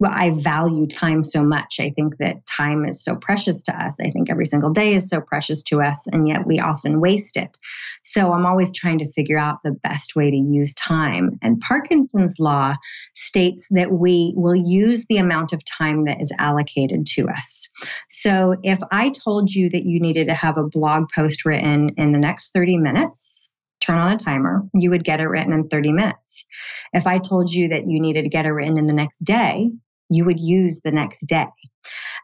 I 0.06 0.30
value 0.30 0.86
time 0.86 1.24
so 1.24 1.44
much. 1.44 1.80
I 1.80 1.90
think 1.90 2.18
that 2.18 2.46
time 2.46 2.86
is 2.86 3.04
so 3.04 3.16
precious 3.16 3.64
to 3.64 3.76
us. 3.76 3.98
I 4.00 4.12
think 4.12 4.30
every 4.30 4.46
single 4.46 4.70
day 4.70 4.94
is 4.94 5.10
so 5.10 5.20
precious 5.20 5.64
to 5.64 5.82
us 5.82 6.06
and 6.12 6.28
yet 6.28 6.46
we 6.46 6.60
often 6.60 7.02
waste 7.02 7.38
it. 7.38 7.58
So 8.04 8.34
I'm 8.34 8.46
always 8.46 8.72
trying 8.72 9.00
to 9.00 9.12
figure 9.12 9.40
out 9.40 9.64
the 9.64 9.72
best 9.72 10.16
way 10.16 10.30
to 10.30 10.38
use 10.38 10.76
time. 10.76 11.40
And 11.42 11.60
Parkinson's 11.62 12.36
law 12.38 12.76
states 13.16 13.68
that 13.72 13.94
we 13.94 14.32
will 14.36 14.56
use 14.56 15.08
the 15.08 15.18
amount 15.18 15.54
of 15.54 15.66
time 15.66 16.06
that 16.06 16.22
is 16.22 16.32
allocated 16.38 17.08
to 17.16 17.30
us. 17.30 17.68
So 18.10 18.58
if 18.62 18.78
I 18.92 19.10
told 19.10 19.56
you 19.56 19.72
that 19.72 19.86
you 19.86 20.00
needed 20.00 20.28
to 20.28 20.36
have 20.36 20.60
a 20.60 20.68
blog 20.68 21.06
post 21.16 21.46
written 21.46 21.90
in 21.98 22.12
the 22.12 22.20
next 22.20 22.54
30 22.54 22.78
minutes, 22.78 23.50
turn 23.84 23.98
on 23.98 24.12
a 24.12 24.18
timer, 24.18 24.64
you 24.74 24.90
would 24.90 25.04
get 25.04 25.20
it 25.20 25.28
written 25.28 25.54
in 25.54 25.68
30 25.68 25.92
minutes. 25.92 26.46
If 26.94 27.08
I 27.08 27.20
told 27.20 27.52
you 27.52 27.68
that 27.70 27.88
you 27.88 28.00
needed 28.00 28.24
to 28.24 28.30
get 28.30 28.46
it 28.46 28.52
written 28.52 28.78
in 28.78 28.86
the 28.86 28.94
next 28.94 29.20
day, 29.20 29.70
you 30.10 30.26
would 30.26 30.40
use 30.40 30.82
the 30.82 30.92
next 30.92 31.26
day. 31.28 31.48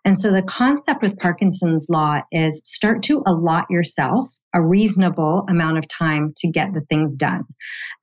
And 0.06 0.18
so 0.18 0.32
the 0.32 0.44
concept 0.44 1.02
with 1.02 1.20
Parkinson's 1.20 1.88
law 1.90 2.22
is 2.32 2.62
start 2.64 3.04
to 3.04 3.24
allot 3.26 3.66
yourself 3.70 4.30
a 4.54 4.62
reasonable 4.62 5.46
amount 5.48 5.78
of 5.78 5.88
time 5.88 6.34
to 6.38 6.50
get 6.50 6.74
the 6.74 6.82
things 6.82 7.16
done. 7.16 7.44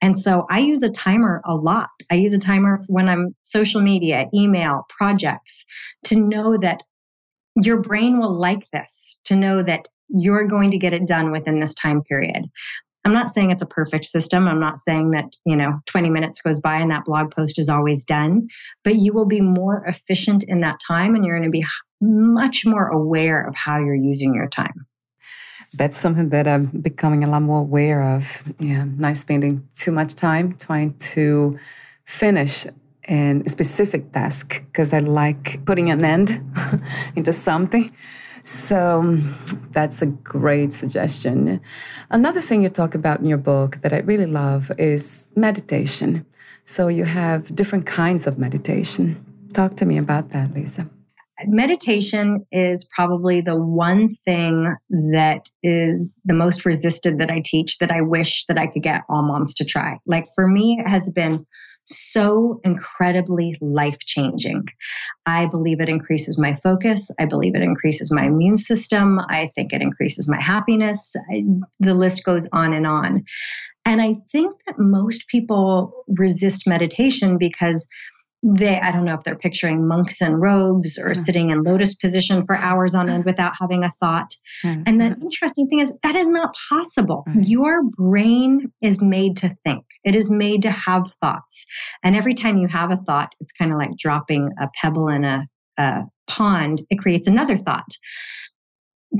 And 0.00 0.18
so 0.18 0.46
I 0.48 0.60
use 0.60 0.82
a 0.82 0.90
timer 0.90 1.42
a 1.44 1.54
lot. 1.54 1.88
I 2.10 2.14
use 2.16 2.32
a 2.32 2.38
timer 2.38 2.80
when 2.86 3.08
I'm 3.08 3.34
social 3.40 3.80
media, 3.80 4.26
email, 4.34 4.86
projects 4.88 5.64
to 6.04 6.20
know 6.20 6.56
that 6.58 6.82
your 7.62 7.80
brain 7.80 8.18
will 8.18 8.38
like 8.38 8.68
this, 8.70 9.20
to 9.24 9.34
know 9.34 9.62
that 9.62 9.88
you're 10.08 10.46
going 10.46 10.70
to 10.70 10.78
get 10.78 10.92
it 10.92 11.06
done 11.06 11.32
within 11.32 11.58
this 11.58 11.74
time 11.74 12.02
period. 12.02 12.44
I'm 13.06 13.12
not 13.12 13.28
saying 13.28 13.52
it's 13.52 13.62
a 13.62 13.66
perfect 13.66 14.04
system. 14.06 14.48
I'm 14.48 14.58
not 14.58 14.78
saying 14.78 15.12
that, 15.12 15.36
you 15.44 15.54
know, 15.54 15.78
20 15.86 16.10
minutes 16.10 16.42
goes 16.42 16.58
by 16.58 16.78
and 16.80 16.90
that 16.90 17.04
blog 17.04 17.30
post 17.30 17.56
is 17.56 17.68
always 17.68 18.04
done, 18.04 18.48
but 18.82 18.96
you 18.96 19.12
will 19.12 19.26
be 19.26 19.40
more 19.40 19.84
efficient 19.86 20.42
in 20.42 20.62
that 20.62 20.80
time 20.84 21.14
and 21.14 21.24
you're 21.24 21.38
going 21.38 21.48
to 21.48 21.56
be 21.56 21.64
much 22.00 22.66
more 22.66 22.88
aware 22.88 23.46
of 23.46 23.54
how 23.54 23.78
you're 23.78 23.94
using 23.94 24.34
your 24.34 24.48
time. 24.48 24.88
That's 25.72 25.96
something 25.96 26.30
that 26.30 26.48
I'm 26.48 26.66
becoming 26.66 27.22
a 27.22 27.30
lot 27.30 27.42
more 27.42 27.60
aware 27.60 28.02
of. 28.02 28.42
Yeah, 28.58 28.82
not 28.84 29.16
spending 29.16 29.68
too 29.76 29.92
much 29.92 30.16
time 30.16 30.56
trying 30.56 30.98
to 31.14 31.60
finish 32.06 32.66
a 33.08 33.40
specific 33.46 34.10
task 34.10 34.64
because 34.66 34.92
I 34.92 34.98
like 34.98 35.64
putting 35.64 35.92
an 35.92 36.04
end 36.04 36.42
into 37.14 37.32
something. 37.32 37.92
So 38.46 39.16
that's 39.72 40.02
a 40.02 40.06
great 40.06 40.72
suggestion. 40.72 41.60
Another 42.10 42.40
thing 42.40 42.62
you 42.62 42.68
talk 42.68 42.94
about 42.94 43.20
in 43.20 43.26
your 43.26 43.38
book 43.38 43.78
that 43.82 43.92
I 43.92 43.98
really 43.98 44.26
love 44.26 44.70
is 44.78 45.26
meditation. 45.34 46.24
So 46.64 46.86
you 46.86 47.04
have 47.04 47.54
different 47.54 47.86
kinds 47.86 48.26
of 48.26 48.38
meditation. 48.38 49.24
Talk 49.52 49.76
to 49.76 49.84
me 49.84 49.98
about 49.98 50.30
that, 50.30 50.54
Lisa. 50.54 50.88
Meditation 51.46 52.46
is 52.52 52.88
probably 52.94 53.40
the 53.40 53.56
one 53.56 54.14
thing 54.24 54.74
that 55.12 55.48
is 55.62 56.16
the 56.24 56.32
most 56.32 56.64
resisted 56.64 57.18
that 57.18 57.30
I 57.30 57.42
teach 57.44 57.78
that 57.78 57.90
I 57.90 58.00
wish 58.00 58.46
that 58.46 58.58
I 58.58 58.68
could 58.68 58.82
get 58.82 59.02
all 59.08 59.22
moms 59.22 59.54
to 59.54 59.64
try. 59.64 59.98
Like 60.06 60.26
for 60.34 60.46
me, 60.46 60.78
it 60.78 60.88
has 60.88 61.12
been 61.12 61.46
so 61.86 62.60
incredibly 62.64 63.56
life 63.60 63.98
changing. 64.00 64.68
I 65.24 65.46
believe 65.46 65.80
it 65.80 65.88
increases 65.88 66.38
my 66.38 66.54
focus. 66.54 67.10
I 67.18 67.26
believe 67.26 67.54
it 67.54 67.62
increases 67.62 68.12
my 68.12 68.24
immune 68.26 68.58
system. 68.58 69.20
I 69.28 69.46
think 69.48 69.72
it 69.72 69.82
increases 69.82 70.28
my 70.28 70.40
happiness. 70.40 71.14
I, 71.30 71.44
the 71.80 71.94
list 71.94 72.24
goes 72.24 72.48
on 72.52 72.72
and 72.72 72.86
on. 72.86 73.24
And 73.84 74.02
I 74.02 74.14
think 74.32 74.64
that 74.66 74.78
most 74.78 75.28
people 75.28 76.04
resist 76.08 76.66
meditation 76.66 77.38
because 77.38 77.86
they 78.54 78.78
i 78.80 78.92
don't 78.92 79.04
know 79.04 79.14
if 79.14 79.24
they're 79.24 79.36
picturing 79.36 79.86
monks 79.86 80.22
in 80.22 80.36
robes 80.36 80.98
or 80.98 81.10
mm-hmm. 81.10 81.22
sitting 81.22 81.50
in 81.50 81.64
lotus 81.64 81.94
position 81.96 82.46
for 82.46 82.56
hours 82.56 82.94
on 82.94 83.10
end 83.10 83.24
without 83.24 83.52
having 83.58 83.82
a 83.82 83.90
thought. 84.00 84.34
Mm-hmm. 84.64 84.82
and 84.86 85.00
the 85.00 85.16
interesting 85.20 85.66
thing 85.68 85.80
is 85.80 85.96
that 86.02 86.14
is 86.14 86.28
not 86.28 86.54
possible. 86.68 87.24
Mm-hmm. 87.28 87.42
your 87.42 87.82
brain 87.82 88.72
is 88.82 89.02
made 89.02 89.36
to 89.38 89.56
think. 89.64 89.84
It 90.04 90.14
is 90.14 90.30
made 90.30 90.62
to 90.62 90.70
have 90.70 91.10
thoughts. 91.20 91.66
And 92.04 92.14
every 92.14 92.34
time 92.34 92.58
you 92.58 92.68
have 92.68 92.90
a 92.90 92.96
thought 92.96 93.34
it's 93.40 93.52
kind 93.52 93.72
of 93.72 93.78
like 93.78 93.96
dropping 93.96 94.48
a 94.60 94.68
pebble 94.80 95.08
in 95.08 95.24
a, 95.24 95.46
a 95.78 96.02
pond. 96.26 96.82
It 96.90 96.98
creates 96.98 97.26
another 97.26 97.56
thought. 97.56 97.88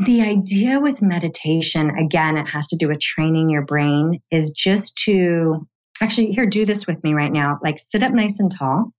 The 0.05 0.23
idea 0.23 0.79
with 0.79 1.03
meditation 1.03 1.91
again 1.91 2.37
it 2.37 2.47
has 2.49 2.67
to 2.69 2.77
do 2.77 2.89
with 2.89 3.01
training 3.01 3.49
your 3.49 3.65
brain 3.65 4.21
is 4.31 4.51
just 4.51 4.97
to 5.05 5.67
actually 6.01 6.33
here 6.33 6.47
do 6.47 6.65
this 6.65 6.87
with 6.87 7.03
me 7.03 7.15
right 7.15 7.33
now. 7.33 7.59
Like 7.62 7.79
sit 7.79 8.03
up 8.03 8.12
nice 8.12 8.39
and 8.39 8.51
tall 8.51 8.93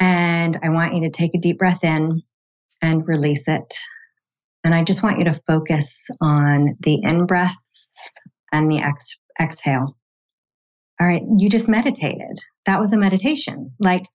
and 0.00 0.58
I 0.62 0.68
want 0.70 0.94
you 0.94 1.02
to 1.02 1.10
take 1.10 1.34
a 1.34 1.38
deep 1.38 1.58
breath 1.58 1.84
in 1.84 2.22
and 2.80 3.06
release 3.06 3.48
it. 3.48 3.74
And 4.64 4.74
I 4.74 4.84
just 4.84 5.02
want 5.02 5.18
you 5.18 5.24
to 5.24 5.40
focus 5.46 6.08
on 6.20 6.76
the 6.80 7.00
in 7.02 7.26
breath 7.26 7.54
and 8.52 8.70
the 8.70 8.78
ex- 8.78 9.20
exhale. 9.40 9.96
All 11.00 11.06
right, 11.06 11.22
you 11.36 11.48
just 11.48 11.68
meditated. 11.68 12.40
That 12.66 12.80
was 12.80 12.92
a 12.92 12.98
meditation. 12.98 13.72
Like 13.78 14.06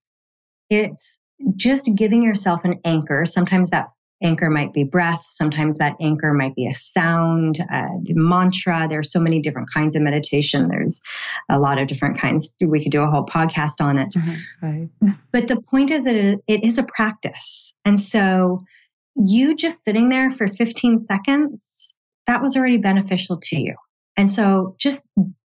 it's 0.70 1.20
just 1.56 1.90
giving 1.96 2.22
yourself 2.22 2.64
an 2.64 2.80
anchor. 2.84 3.24
Sometimes 3.24 3.70
that 3.70 3.88
anchor 4.22 4.50
might 4.50 4.72
be 4.72 4.84
breath. 4.84 5.24
Sometimes 5.30 5.78
that 5.78 5.96
anchor 6.00 6.32
might 6.32 6.54
be 6.54 6.66
a 6.66 6.74
sound, 6.74 7.58
a 7.58 7.88
mantra. 8.08 8.86
There's 8.88 9.12
so 9.12 9.20
many 9.20 9.40
different 9.40 9.68
kinds 9.72 9.96
of 9.96 10.02
meditation. 10.02 10.68
There's 10.68 11.02
a 11.50 11.58
lot 11.58 11.80
of 11.80 11.88
different 11.88 12.18
kinds. 12.18 12.54
We 12.60 12.82
could 12.82 12.92
do 12.92 13.02
a 13.02 13.10
whole 13.10 13.26
podcast 13.26 13.80
on 13.80 13.98
it. 13.98 14.14
Mm-hmm. 14.14 14.66
Right. 14.66 15.16
But 15.32 15.48
the 15.48 15.60
point 15.60 15.90
is 15.90 16.04
that 16.04 16.16
it, 16.16 16.40
it 16.46 16.64
is 16.64 16.78
a 16.78 16.84
practice. 16.84 17.74
And 17.84 17.98
so 17.98 18.60
you 19.16 19.54
just 19.54 19.84
sitting 19.84 20.08
there 20.08 20.30
for 20.30 20.46
15 20.46 21.00
seconds, 21.00 21.94
that 22.26 22.42
was 22.42 22.56
already 22.56 22.78
beneficial 22.78 23.38
to 23.44 23.60
you. 23.60 23.74
And 24.16 24.30
so 24.30 24.76
just 24.78 25.06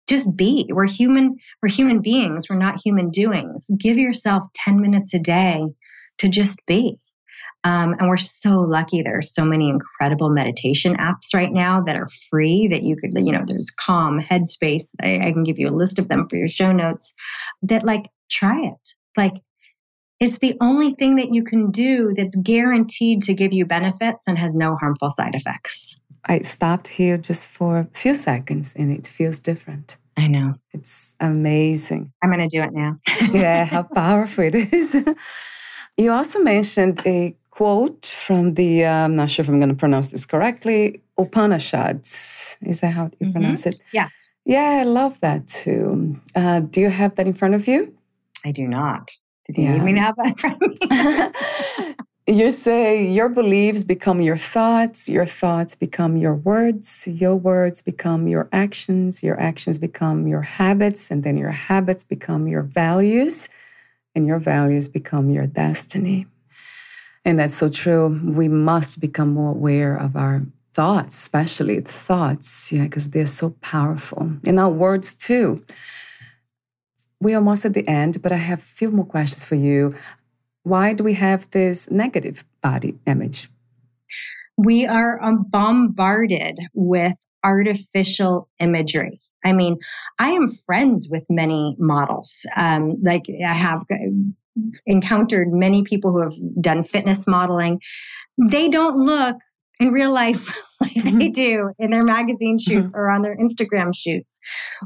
just 0.08 0.36
be. 0.38 0.70
We're 0.70 0.88
human, 0.88 1.36
we're 1.62 1.70
human 1.70 2.02
beings. 2.02 2.50
We're 2.50 2.56
not 2.56 2.78
human 2.78 3.10
doings. 3.10 3.70
Give 3.78 3.98
yourself 3.98 4.43
10 4.56 4.80
minutes 4.80 5.13
a 5.13 5.20
day 5.20 5.63
to 6.20 6.30
just 6.30 6.65
be. 6.65 6.98
Um, 7.67 7.95
and 7.99 8.08
we're 8.08 8.15
so 8.15 8.62
lucky. 8.62 9.01
There 9.01 9.17
are 9.17 9.21
so 9.21 9.43
many 9.43 9.69
incredible 9.69 10.30
meditation 10.30 10.95
apps 10.95 11.34
right 11.34 11.51
now 11.51 11.82
that 11.82 11.97
are 11.97 12.08
free 12.30 12.69
that 12.69 12.84
you 12.84 12.95
could, 12.95 13.12
you 13.13 13.34
know, 13.34 13.43
there's 13.45 13.69
Calm, 13.71 14.21
Headspace. 14.21 14.95
I, 15.01 15.27
I 15.27 15.32
can 15.34 15.43
give 15.43 15.60
you 15.60 15.67
a 15.67 15.75
list 15.75 15.99
of 15.99 16.08
them 16.08 16.30
for 16.30 16.38
your 16.38 16.47
show 16.47 16.71
notes 16.71 17.13
that 17.63 17.84
like 17.84 18.08
try 18.32 18.58
it. 18.62 18.89
Like 19.17 19.34
it's 20.21 20.39
the 20.39 20.56
only 20.62 20.91
thing 20.91 21.17
that 21.17 21.34
you 21.34 21.43
can 21.43 21.69
do 21.69 22.13
that's 22.15 22.41
guaranteed 22.41 23.21
to 23.23 23.34
give 23.34 23.51
you 23.51 23.65
benefits 23.65 24.23
and 24.30 24.38
has 24.38 24.56
no 24.56 24.77
harmful 24.77 25.10
side 25.10 25.36
effects. 25.36 25.99
I 26.23 26.39
stopped 26.43 26.88
here 26.88 27.17
just 27.17 27.47
for 27.47 27.80
a 27.80 27.88
few 27.93 28.15
seconds 28.15 28.73
and 28.77 28.93
it 28.93 29.06
feels 29.06 29.39
different. 29.39 29.97
I 30.17 30.27
know. 30.27 30.56
It's 30.73 31.15
amazing. 31.19 32.13
I'm 32.23 32.32
going 32.32 32.47
to 32.47 32.58
do 32.58 32.63
it 32.63 32.71
now. 32.71 32.97
yeah, 33.34 33.65
how 33.65 33.84
powerful 33.93 34.45
it 34.45 34.56
is. 34.56 34.95
you 35.97 36.13
also 36.13 36.39
mentioned 36.39 37.01
a 37.06 37.36
quote 37.58 38.06
from 38.06 38.54
the, 38.54 38.86
uh, 38.86 39.06
I'm 39.06 39.15
not 39.15 39.32
sure 39.32 39.41
if 39.41 39.50
I'm 39.50 39.60
going 39.60 39.70
to 39.70 39.76
pronounce 39.76 40.10
this 40.10 40.28
correctly, 40.28 41.02
Upanishads. 41.17 42.56
Is 42.62 42.82
that 42.82 42.91
how 42.91 43.06
you 43.06 43.10
mm-hmm. 43.10 43.32
pronounce 43.32 43.65
it? 43.65 43.80
Yes. 43.91 44.30
Yeah, 44.46 44.82
I 44.82 44.84
love 44.84 45.20
that 45.22 45.48
too. 45.48 46.22
Uh, 46.36 46.60
do 46.60 46.80
you 46.82 46.91
have 46.91 47.15
that 47.15 47.26
in 47.26 47.34
front 47.34 47.56
of 47.56 47.67
you? 47.67 47.91
I 48.46 48.52
do 48.52 48.67
not. 48.67 49.10
Did 49.46 49.58
you 49.58 49.63
yeah. 49.63 49.74
need 49.74 49.84
me 49.86 49.93
to 49.96 50.02
have 50.02 50.15
that 50.17 50.28
in 50.28 50.36
front 50.36 50.63
of 50.63 51.96
me? 52.28 52.41
you 52.41 52.52
say 52.52 53.10
your 53.10 53.28
beliefs 53.28 53.84
become 53.84 54.22
your 54.22 54.38
thoughts, 54.38 55.10
your 55.10 55.26
thoughts 55.26 55.74
become 55.74 56.15
your 56.15 56.36
words, 56.36 57.08
your 57.08 57.36
words 57.36 57.82
become 57.82 58.28
your 58.28 58.48
actions, 58.52 59.24
your 59.24 59.39
actions 59.39 59.80
become 59.80 60.28
your 60.28 60.43
habits, 60.43 61.10
and 61.10 61.24
then 61.24 61.38
your 61.38 61.56
habits 61.70 62.04
become 62.04 62.48
your 62.48 62.62
values, 62.62 63.50
and 64.13 64.28
your 64.28 64.38
values 64.38 64.88
become 64.88 65.32
your 65.32 65.48
destiny. 65.48 66.28
And 67.28 67.38
that's 67.38 67.56
so 67.56 67.68
true. 67.68 68.22
We 68.24 68.48
must 68.48 69.02
become 69.02 69.34
more 69.34 69.52
aware 69.52 69.98
of 69.98 70.16
our 70.16 70.44
thoughts, 70.74 71.13
especially 71.18 71.82
thoughts, 71.82 72.72
yeah, 72.72 72.84
because 72.84 73.10
they're 73.10 73.26
so 73.26 73.50
powerful. 73.60 74.32
And 74.46 74.58
our 74.58 74.70
words 74.70 75.13
too. 75.13 75.62
We're 77.20 77.36
almost 77.36 77.66
at 77.66 77.74
the 77.74 77.86
end, 77.86 78.22
but 78.22 78.32
I 78.32 78.38
have 78.38 78.60
a 78.60 78.62
few 78.62 78.92
more 78.92 79.06
questions 79.06 79.44
for 79.44 79.56
you. 79.56 79.94
Why 80.63 80.94
do 80.94 81.04
we 81.04 81.16
have 81.16 81.52
this 81.52 81.92
negative 81.92 82.46
body 82.62 82.96
image? 83.06 83.50
We 84.56 84.86
are 84.88 85.22
um, 85.22 85.44
bombarded 85.50 86.58
with 86.74 87.18
artificial 87.44 88.48
imagery. 88.60 89.20
I 89.44 89.52
mean, 89.52 89.78
I 90.18 90.30
am 90.30 90.50
friends 90.50 91.10
with 91.12 91.26
many 91.30 91.76
models. 91.78 92.46
Um, 92.56 92.96
like 93.04 93.26
I 93.46 93.54
have 93.54 93.84
encountered 94.86 95.50
many 95.52 95.84
people 95.84 96.12
who 96.12 96.22
have 96.22 96.34
done 96.62 96.84
fitness 96.84 97.28
modeling. 97.28 97.82
They 98.38 98.70
don't 98.70 99.00
look 99.00 99.36
in 99.80 99.91
real 99.91 100.13
life 100.13 100.62
like 100.82 100.91
mm-hmm. 100.91 101.20
they 101.20 101.30
do 101.30 101.72
in 101.80 101.91
their 101.91 102.04
magazine 102.04 102.58
mm-hmm. 102.58 102.72
shoots 102.72 102.93
mm-hmm. 102.93 103.02
or 103.02 103.12
on 103.12 103.22
their 103.22 103.38
Instagram 103.38 103.96
shoots. 103.96 104.39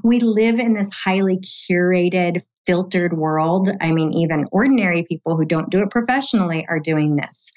We 0.04 0.20
live 0.20 0.60
in 0.60 0.74
this 0.74 0.92
highly 0.92 1.38
curated, 1.38 2.42
filtered 2.66 3.14
world. 3.14 3.70
I 3.80 3.92
mean, 3.92 4.14
even 4.14 4.46
ordinary 4.52 5.04
people 5.04 5.38
who 5.38 5.46
don't 5.46 5.70
do 5.70 5.82
it 5.82 5.90
professionally 5.90 6.66
are 6.70 6.80
doing 6.80 7.16
this. 7.16 7.52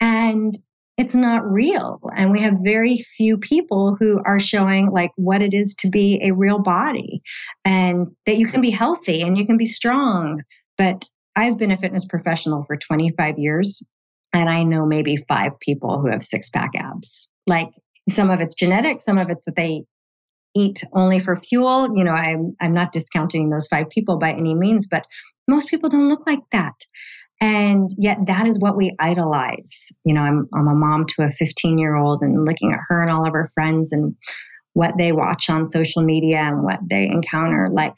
And 0.00 0.56
it's 0.98 1.14
not 1.14 1.50
real. 1.50 2.00
And 2.14 2.32
we 2.32 2.40
have 2.42 2.58
very 2.62 2.98
few 2.98 3.38
people 3.38 3.96
who 3.98 4.20
are 4.26 4.38
showing 4.38 4.90
like 4.90 5.10
what 5.16 5.40
it 5.40 5.54
is 5.54 5.74
to 5.76 5.88
be 5.88 6.20
a 6.22 6.32
real 6.32 6.58
body 6.58 7.22
and 7.64 8.08
that 8.26 8.36
you 8.36 8.46
can 8.46 8.60
be 8.60 8.70
healthy 8.70 9.22
and 9.22 9.38
you 9.38 9.46
can 9.46 9.56
be 9.56 9.64
strong. 9.64 10.42
But 10.76 11.06
I've 11.34 11.58
been 11.58 11.70
a 11.70 11.78
fitness 11.78 12.04
professional 12.04 12.64
for 12.64 12.76
25 12.76 13.38
years 13.38 13.82
and 14.32 14.48
I 14.48 14.62
know 14.62 14.86
maybe 14.86 15.16
five 15.16 15.58
people 15.60 16.00
who 16.00 16.10
have 16.10 16.24
six 16.24 16.50
pack 16.50 16.70
abs. 16.74 17.30
Like 17.46 17.70
some 18.08 18.30
of 18.30 18.40
it's 18.40 18.54
genetic, 18.54 19.02
some 19.02 19.18
of 19.18 19.30
it's 19.30 19.44
that 19.44 19.56
they 19.56 19.84
eat 20.54 20.84
only 20.92 21.20
for 21.20 21.36
fuel. 21.36 21.96
You 21.96 22.04
know, 22.04 22.12
I'm 22.12 22.52
I'm 22.60 22.74
not 22.74 22.92
discounting 22.92 23.50
those 23.50 23.66
five 23.68 23.88
people 23.90 24.18
by 24.18 24.32
any 24.32 24.54
means, 24.54 24.86
but 24.90 25.06
most 25.48 25.68
people 25.68 25.88
don't 25.88 26.08
look 26.08 26.26
like 26.26 26.42
that. 26.52 26.74
And 27.40 27.90
yet 27.98 28.18
that 28.26 28.46
is 28.46 28.60
what 28.60 28.76
we 28.76 28.92
idolize. 29.00 29.88
You 30.04 30.14
know, 30.14 30.22
I'm 30.22 30.48
I'm 30.54 30.68
a 30.68 30.74
mom 30.74 31.06
to 31.16 31.24
a 31.24 31.30
15 31.30 31.78
year 31.78 31.96
old 31.96 32.22
and 32.22 32.44
looking 32.46 32.72
at 32.72 32.80
her 32.88 33.02
and 33.02 33.10
all 33.10 33.26
of 33.26 33.32
her 33.32 33.50
friends 33.54 33.92
and 33.92 34.14
what 34.74 34.94
they 34.98 35.12
watch 35.12 35.50
on 35.50 35.66
social 35.66 36.02
media 36.02 36.38
and 36.38 36.62
what 36.62 36.78
they 36.88 37.04
encounter. 37.06 37.68
Like 37.70 37.94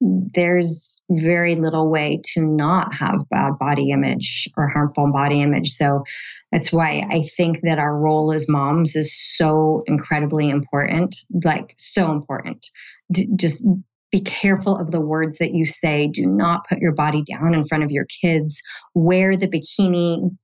there's 0.00 1.04
very 1.10 1.56
little 1.56 1.88
way 1.88 2.20
to 2.34 2.42
not 2.42 2.94
have 2.94 3.28
bad 3.30 3.58
body 3.58 3.90
image 3.90 4.48
or 4.56 4.68
harmful 4.68 5.10
body 5.12 5.40
image. 5.40 5.70
So 5.70 6.04
that's 6.52 6.72
why 6.72 7.04
I 7.10 7.28
think 7.36 7.60
that 7.62 7.78
our 7.78 7.96
role 7.96 8.32
as 8.32 8.48
moms 8.48 8.94
is 8.94 9.14
so 9.36 9.82
incredibly 9.86 10.48
important, 10.48 11.16
like 11.44 11.74
so 11.78 12.12
important. 12.12 12.66
D- 13.12 13.28
just 13.36 13.66
be 14.10 14.20
careful 14.20 14.76
of 14.76 14.90
the 14.90 15.00
words 15.00 15.38
that 15.38 15.52
you 15.52 15.66
say. 15.66 16.06
Do 16.06 16.26
not 16.26 16.66
put 16.66 16.78
your 16.78 16.92
body 16.92 17.22
down 17.22 17.54
in 17.54 17.66
front 17.66 17.84
of 17.84 17.90
your 17.90 18.06
kids. 18.06 18.62
Wear 18.94 19.36
the 19.36 19.48
bikini 19.48 20.34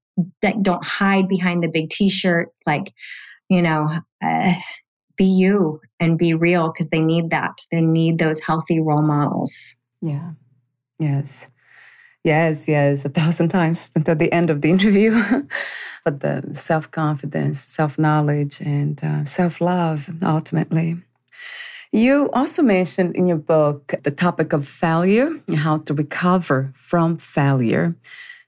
that 0.42 0.62
don't 0.62 0.84
hide 0.84 1.28
behind 1.28 1.62
the 1.62 1.68
big 1.68 1.90
t-shirt. 1.90 2.48
Like, 2.66 2.92
you 3.48 3.62
know, 3.62 4.00
uh, 4.22 4.54
be 5.16 5.24
you 5.24 5.80
and 6.00 6.18
be 6.18 6.34
real 6.34 6.72
because 6.72 6.90
they 6.90 7.00
need 7.00 7.30
that. 7.30 7.58
They 7.70 7.80
need 7.80 8.18
those 8.18 8.40
healthy 8.40 8.80
role 8.80 9.02
models. 9.02 9.74
Yeah. 10.00 10.32
Yes. 10.98 11.46
Yes, 12.24 12.68
yes, 12.68 13.04
a 13.04 13.10
thousand 13.10 13.48
times 13.48 13.90
until 13.94 14.14
the 14.14 14.32
end 14.32 14.48
of 14.48 14.62
the 14.62 14.70
interview. 14.76 15.20
but 16.04 16.20
the 16.20 16.42
self 16.52 16.90
confidence, 16.90 17.60
self 17.60 17.98
knowledge, 17.98 18.60
and 18.60 19.02
uh, 19.04 19.24
self 19.24 19.60
love 19.60 20.08
ultimately. 20.22 20.96
You 21.92 22.30
also 22.32 22.62
mentioned 22.62 23.14
in 23.14 23.28
your 23.28 23.36
book 23.36 23.94
the 24.02 24.10
topic 24.10 24.52
of 24.52 24.66
failure 24.66 25.30
and 25.46 25.58
how 25.58 25.78
to 25.78 25.94
recover 25.94 26.72
from 26.76 27.18
failure. 27.18 27.94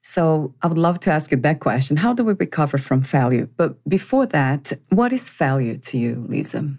So 0.08 0.54
I 0.62 0.68
would 0.68 0.78
love 0.78 1.00
to 1.00 1.10
ask 1.10 1.32
you 1.32 1.36
that 1.38 1.58
question. 1.58 1.96
How 1.96 2.14
do 2.14 2.22
we 2.22 2.34
recover 2.34 2.78
from 2.78 3.02
failure? 3.02 3.48
But 3.56 3.76
before 3.88 4.24
that, 4.26 4.72
what 4.90 5.12
is 5.12 5.28
failure 5.28 5.76
to 5.76 5.98
you, 5.98 6.24
Lisa? 6.28 6.78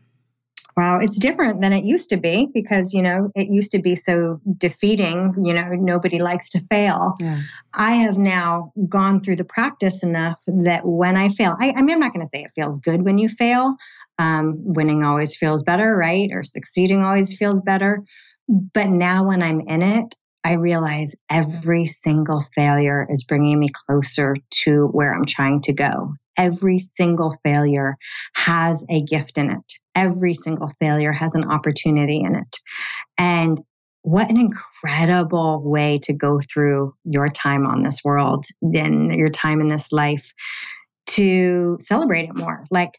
Wow, 0.77 0.99
it's 0.99 1.19
different 1.19 1.61
than 1.61 1.73
it 1.73 1.83
used 1.83 2.09
to 2.11 2.17
be 2.17 2.47
because, 2.53 2.93
you 2.93 3.01
know, 3.01 3.29
it 3.35 3.49
used 3.49 3.71
to 3.71 3.79
be 3.79 3.95
so 3.95 4.39
defeating. 4.57 5.33
You 5.43 5.53
know, 5.53 5.67
nobody 5.73 6.19
likes 6.19 6.49
to 6.51 6.61
fail. 6.69 7.15
Yeah. 7.19 7.41
I 7.73 7.95
have 7.95 8.17
now 8.17 8.71
gone 8.87 9.19
through 9.19 9.35
the 9.35 9.43
practice 9.43 10.03
enough 10.03 10.41
that 10.47 10.85
when 10.85 11.17
I 11.17 11.27
fail, 11.27 11.57
I, 11.59 11.71
I 11.71 11.81
mean, 11.81 11.95
I'm 11.95 11.99
not 11.99 12.13
going 12.13 12.25
to 12.25 12.29
say 12.29 12.43
it 12.43 12.51
feels 12.55 12.79
good 12.79 13.03
when 13.03 13.17
you 13.17 13.27
fail. 13.27 13.75
Um, 14.19 14.53
winning 14.63 15.03
always 15.03 15.35
feels 15.35 15.63
better, 15.63 15.97
right? 15.97 16.29
Or 16.31 16.45
succeeding 16.45 17.03
always 17.03 17.35
feels 17.35 17.59
better. 17.59 17.99
But 18.47 18.87
now 18.87 19.27
when 19.27 19.43
I'm 19.43 19.59
in 19.67 19.81
it, 19.81 20.15
I 20.47 20.53
realize 20.53 21.13
every 21.29 21.86
single 21.86 22.39
failure 22.55 23.05
is 23.10 23.25
bringing 23.25 23.60
me 23.60 23.67
closer 23.67 24.38
to 24.63 24.88
where 24.93 25.13
I'm 25.13 25.25
trying 25.25 25.60
to 25.63 25.73
go. 25.73 26.13
Every 26.38 26.79
single 26.79 27.36
failure 27.43 27.97
has 28.33 28.86
a 28.89 29.01
gift 29.01 29.38
in 29.38 29.51
it. 29.51 29.73
Every 29.93 30.33
single 30.33 30.71
failure 30.79 31.12
has 31.12 31.36
an 31.36 31.51
opportunity 31.51 32.21
in 32.21 32.36
it. 32.36 32.55
And 33.17 33.60
what 34.03 34.29
an 34.29 34.38
incredible 34.38 35.69
way 35.69 35.99
to 36.03 36.13
go 36.13 36.39
through 36.39 36.93
your 37.03 37.27
time 37.27 37.67
on 37.67 37.83
this 37.83 37.99
world, 38.05 38.45
then 38.62 39.12
your 39.19 39.29
time 39.29 39.60
in 39.60 39.67
this 39.67 39.91
life 39.91 40.31
to 41.07 41.75
celebrate 41.81 42.29
it 42.29 42.38
more. 42.38 42.63
Like, 42.71 42.91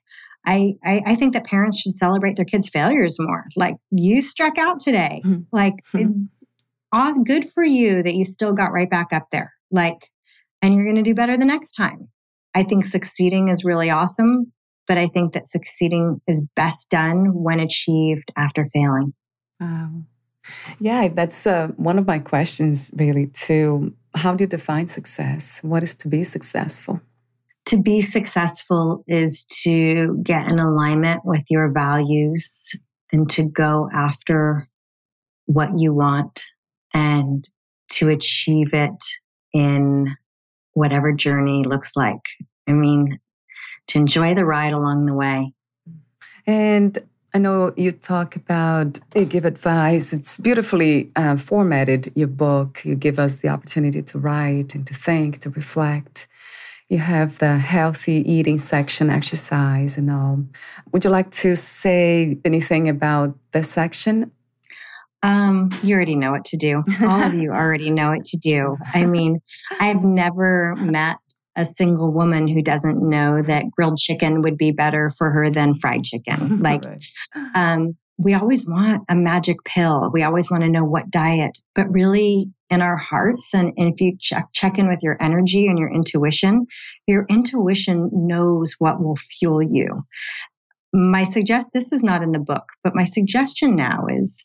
I, 0.47 0.75
I, 0.85 1.01
I, 1.07 1.15
think 1.15 1.33
that 1.33 1.45
parents 1.45 1.81
should 1.81 1.95
celebrate 1.95 2.37
their 2.37 2.45
kids' 2.45 2.69
failures 2.69 3.17
more. 3.19 3.45
Like, 3.57 3.77
you 3.91 4.23
struck 4.23 4.57
out 4.57 4.81
today. 4.81 5.23
Mm-hmm. 5.25 5.43
Like, 5.51 5.77
mm-hmm 5.95 6.25
awesome, 6.93 7.25
good 7.25 7.51
for 7.51 7.65
you 7.65 8.03
that 8.03 8.15
you 8.15 8.25
still 8.25 8.53
got 8.53 8.73
right 8.73 8.89
back 8.91 9.13
up 9.13 9.29
there. 9.31 9.53
Like, 9.71 10.11
and 10.63 10.75
you're 10.75 10.85
going 10.85 10.97
to 10.97 11.03
do 11.03 11.15
better 11.15 11.37
the 11.37 11.45
next 11.45 11.73
time. 11.73 12.09
I 12.55 12.63
think 12.63 12.85
succeeding 12.85 13.49
is 13.49 13.65
really 13.65 13.91
awesome, 13.91 14.53
but 14.87 14.99
I 14.99 15.07
think 15.09 15.35
that 15.35 15.47
succeeding 15.47 16.21
is 16.27 16.47
best 16.57 16.91
done 16.91 17.33
when 17.35 17.61
achieved 17.61 18.33
after 18.37 18.67
failing. 18.73 19.13
Um, 19.61 20.07
yeah, 20.81 21.09
that's 21.09 21.47
uh, 21.47 21.69
one 21.77 21.99
of 21.99 22.07
my 22.07 22.19
questions, 22.19 22.91
really, 22.95 23.27
too. 23.29 23.95
How 24.15 24.35
do 24.35 24.45
you 24.45 24.49
define 24.49 24.87
success? 24.87 25.61
What 25.63 25.83
is 25.83 25.95
to 25.97 26.09
be 26.09 26.25
successful? 26.25 27.01
To 27.67 27.83
be 27.83 28.01
successful 28.01 29.05
is 29.07 29.45
to 29.63 30.19
get 30.23 30.51
in 30.51 30.59
alignment 30.59 31.25
with 31.25 31.45
your 31.51 31.71
values 31.71 32.73
and 33.13 33.29
to 33.31 33.51
go 33.51 33.91
after 33.93 34.67
what 35.45 35.79
you 35.79 35.93
want 35.93 36.43
and 36.95 37.49
to 37.93 38.09
achieve 38.11 38.73
it 38.73 39.05
in 39.53 40.17
whatever 40.75 41.13
journey 41.13 41.63
looks 41.65 41.97
like. 41.97 42.21
I 42.69 42.73
mean, 42.73 43.19
to 43.89 43.99
enjoy 43.99 44.35
the 44.35 44.45
ride 44.45 44.73
along 44.73 45.07
the 45.07 45.15
way. 45.15 45.53
And 46.47 46.99
I 47.35 47.39
know 47.39 47.73
you 47.77 47.93
talk 47.93 48.37
about, 48.37 49.01
you 49.15 49.25
give 49.25 49.45
advice. 49.45 50.13
It's 50.13 50.39
beautifully 50.39 51.11
uh, 51.15 51.37
formatted, 51.37 52.13
your 52.15 52.29
book. 52.29 52.85
You 52.85 52.95
give 52.95 53.19
us 53.19 53.37
the 53.37 53.49
opportunity 53.49 54.03
to 54.03 54.19
write 54.19 54.75
and 54.75 54.87
to 54.87 54.95
think, 54.95 55.41
to 55.41 55.51
reflect. 55.51 56.27
You 56.89 56.99
have 56.99 57.39
the 57.39 57.59
healthy 57.59 58.25
eating 58.31 58.59
section, 58.59 59.11
exercise, 59.11 59.99
and 59.99 60.11
all. 60.11 60.45
Would 60.93 61.05
you 61.05 61.11
like 61.11 61.31
to 61.33 61.55
say 61.55 62.39
anything 62.47 62.89
about 62.89 63.35
this 63.53 63.71
section? 63.71 64.31
Um, 65.23 65.71
you 65.83 65.95
already 65.97 66.17
know 66.17 66.31
what 66.31 66.45
to 66.47 66.57
do. 66.57 66.83
All 67.03 67.23
of 67.23 67.35
you 67.35 67.51
already 67.51 67.91
know 67.91 68.11
what 68.11 68.25
to 68.27 68.39
do. 68.39 68.77
I 68.95 69.05
mean, 69.05 69.41
I've 69.81 70.05
never 70.05 70.77
met 70.77 71.17
a 71.57 71.65
single 71.65 72.13
woman 72.13 72.47
who 72.47 72.63
doesn't 72.63 73.03
know 73.03 73.43
that 73.43 73.71
grilled 73.73 73.99
chicken 73.99 74.43
would 74.43 74.57
be 74.57 74.71
better 74.71 75.11
for 75.19 75.31
her 75.31 75.51
than 75.51 75.75
fried 75.75 76.05
chicken. 76.05 76.63
Like, 76.69 76.85
um, 77.55 77.97
we 78.17 78.35
always 78.35 78.67
want 78.67 79.05
a 79.09 79.15
magic 79.15 79.57
pill. 79.65 80.11
We 80.13 80.23
always 80.23 80.51
want 80.51 80.63
to 80.65 80.69
know 80.69 80.85
what 80.85 81.11
diet, 81.11 81.59
but 81.75 81.91
really 81.91 82.53
in 82.71 82.83
our 82.83 82.97
hearts, 82.97 83.55
and, 83.55 83.73
and 83.77 83.93
if 83.95 84.01
you 84.01 84.17
check, 84.21 84.49
check 84.53 84.79
in 84.79 84.89
with 84.89 85.01
your 85.03 85.17
energy 85.21 85.67
and 85.67 85.79
your 85.79 85.91
intuition, 85.91 86.63
your 87.07 87.25
intuition 87.29 88.11
knows 88.13 88.75
what 88.79 89.03
will 89.03 89.17
fuel 89.17 89.63
you. 89.63 90.05
My 90.93 91.25
suggest 91.25 91.71
this 91.73 91.93
is 91.93 92.03
not 92.03 92.23
in 92.23 92.33
the 92.33 92.39
book, 92.39 92.65
but 92.85 92.95
my 92.95 93.05
suggestion 93.05 93.77
now 93.77 94.07
is 94.09 94.45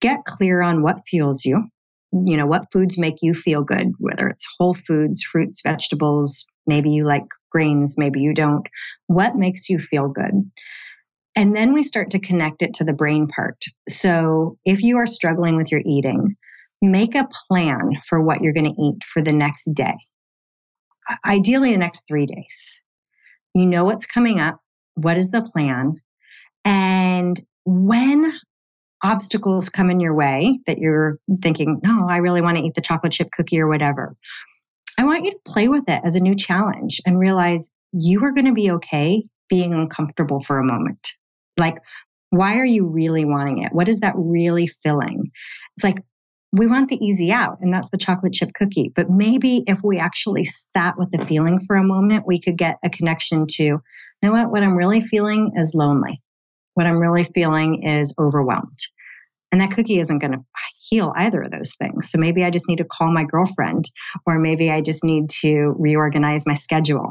get 0.00 0.24
clear 0.24 0.62
on 0.62 0.82
what 0.82 1.06
fuels 1.06 1.44
you. 1.44 1.64
You 2.12 2.36
know, 2.36 2.46
what 2.46 2.72
foods 2.72 2.98
make 2.98 3.22
you 3.22 3.34
feel 3.34 3.62
good, 3.62 3.92
whether 3.98 4.26
it's 4.26 4.46
whole 4.58 4.74
foods, 4.74 5.22
fruits, 5.22 5.60
vegetables, 5.62 6.44
maybe 6.66 6.90
you 6.90 7.06
like 7.06 7.26
grains, 7.50 7.96
maybe 7.96 8.20
you 8.20 8.34
don't. 8.34 8.66
What 9.06 9.36
makes 9.36 9.68
you 9.68 9.78
feel 9.78 10.08
good? 10.08 10.50
And 11.36 11.54
then 11.54 11.72
we 11.72 11.84
start 11.84 12.10
to 12.10 12.18
connect 12.18 12.62
it 12.62 12.74
to 12.74 12.84
the 12.84 12.92
brain 12.92 13.28
part. 13.28 13.62
So 13.88 14.58
if 14.64 14.82
you 14.82 14.96
are 14.96 15.06
struggling 15.06 15.56
with 15.56 15.70
your 15.70 15.82
eating, 15.86 16.36
make 16.82 17.14
a 17.14 17.28
plan 17.48 17.92
for 18.08 18.20
what 18.20 18.40
you're 18.40 18.52
going 18.52 18.74
to 18.74 18.82
eat 18.82 19.04
for 19.04 19.22
the 19.22 19.32
next 19.32 19.72
day. 19.74 19.94
Ideally, 21.24 21.72
the 21.72 21.78
next 21.78 22.06
three 22.08 22.26
days. 22.26 22.84
You 23.54 23.66
know 23.66 23.84
what's 23.84 24.06
coming 24.06 24.40
up. 24.40 24.60
What 24.94 25.16
is 25.16 25.30
the 25.30 25.42
plan? 25.42 25.94
And 26.64 27.40
when 27.64 28.32
obstacles 29.02 29.68
come 29.68 29.90
in 29.90 30.00
your 30.00 30.14
way 30.14 30.60
that 30.66 30.78
you're 30.78 31.18
thinking, 31.42 31.80
no, 31.82 32.08
I 32.08 32.18
really 32.18 32.42
want 32.42 32.58
to 32.58 32.62
eat 32.62 32.74
the 32.74 32.80
chocolate 32.80 33.12
chip 33.12 33.30
cookie 33.32 33.60
or 33.60 33.68
whatever. 33.68 34.16
I 34.98 35.04
want 35.04 35.24
you 35.24 35.32
to 35.32 35.38
play 35.46 35.68
with 35.68 35.84
it 35.88 36.00
as 36.04 36.16
a 36.16 36.20
new 36.20 36.34
challenge 36.34 37.00
and 37.06 37.18
realize 37.18 37.72
you 37.92 38.24
are 38.24 38.32
going 38.32 38.46
to 38.46 38.52
be 38.52 38.70
okay 38.72 39.22
being 39.48 39.74
uncomfortable 39.74 40.40
for 40.40 40.58
a 40.58 40.64
moment. 40.64 41.08
Like, 41.56 41.78
why 42.30 42.58
are 42.58 42.64
you 42.64 42.86
really 42.86 43.24
wanting 43.24 43.62
it? 43.62 43.72
What 43.72 43.88
is 43.88 44.00
that 44.00 44.14
really 44.16 44.66
filling? 44.66 45.30
It's 45.76 45.84
like, 45.84 46.02
we 46.52 46.66
want 46.66 46.88
the 46.88 47.02
easy 47.04 47.32
out, 47.32 47.58
and 47.60 47.72
that's 47.72 47.90
the 47.90 47.96
chocolate 47.96 48.32
chip 48.32 48.52
cookie. 48.54 48.92
But 48.94 49.08
maybe 49.08 49.62
if 49.68 49.78
we 49.84 49.98
actually 49.98 50.44
sat 50.44 50.98
with 50.98 51.10
the 51.12 51.24
feeling 51.24 51.64
for 51.64 51.76
a 51.76 51.84
moment, 51.84 52.26
we 52.26 52.40
could 52.40 52.58
get 52.58 52.78
a 52.84 52.90
connection 52.90 53.46
to 53.52 53.80
you 54.22 54.28
know 54.28 54.32
what? 54.32 54.50
What 54.50 54.62
I'm 54.62 54.76
really 54.76 55.00
feeling 55.00 55.52
is 55.56 55.74
lonely. 55.74 56.20
What 56.80 56.86
I'm 56.86 56.98
really 56.98 57.24
feeling 57.24 57.82
is 57.82 58.14
overwhelmed. 58.18 58.78
And 59.52 59.60
that 59.60 59.72
cookie 59.72 59.98
isn't 59.98 60.18
going 60.18 60.32
to 60.32 60.42
heal 60.88 61.12
either 61.14 61.42
of 61.42 61.50
those 61.50 61.74
things. 61.74 62.10
So 62.10 62.16
maybe 62.16 62.42
I 62.42 62.48
just 62.48 62.68
need 62.68 62.78
to 62.78 62.86
call 62.86 63.12
my 63.12 63.22
girlfriend, 63.22 63.84
or 64.24 64.38
maybe 64.38 64.70
I 64.70 64.80
just 64.80 65.04
need 65.04 65.28
to 65.42 65.74
reorganize 65.78 66.46
my 66.46 66.54
schedule. 66.54 67.06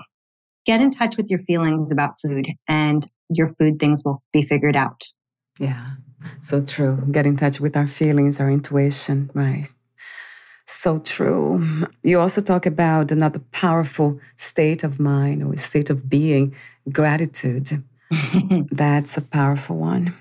Get 0.65 0.81
in 0.81 0.89
touch 0.89 1.17
with 1.17 1.29
your 1.29 1.43
feelings 1.43 1.91
about 1.91 2.19
food, 2.19 2.47
and 2.67 3.07
your 3.29 3.53
food 3.59 3.77
things 3.77 4.01
will 4.03 4.23
be 4.33 4.41
figured 4.41 4.75
out. 4.75 5.03
Yeah, 5.59 5.97
so 6.41 6.63
true. 6.63 7.03
Get 7.11 7.27
in 7.27 7.37
touch 7.37 7.59
with 7.59 7.77
our 7.77 7.87
feelings, 7.87 8.39
our 8.39 8.49
intuition, 8.49 9.29
right? 9.35 9.71
So 10.65 10.97
true. 10.97 11.85
You 12.01 12.19
also 12.19 12.41
talk 12.41 12.65
about 12.65 13.11
another 13.11 13.39
powerful 13.51 14.19
state 14.35 14.83
of 14.83 14.99
mind 14.99 15.43
or 15.43 15.55
state 15.57 15.91
of 15.91 16.09
being, 16.09 16.55
gratitude. 16.91 17.83
That's 18.71 19.17
a 19.17 19.21
powerful 19.21 19.77
one. 19.77 20.13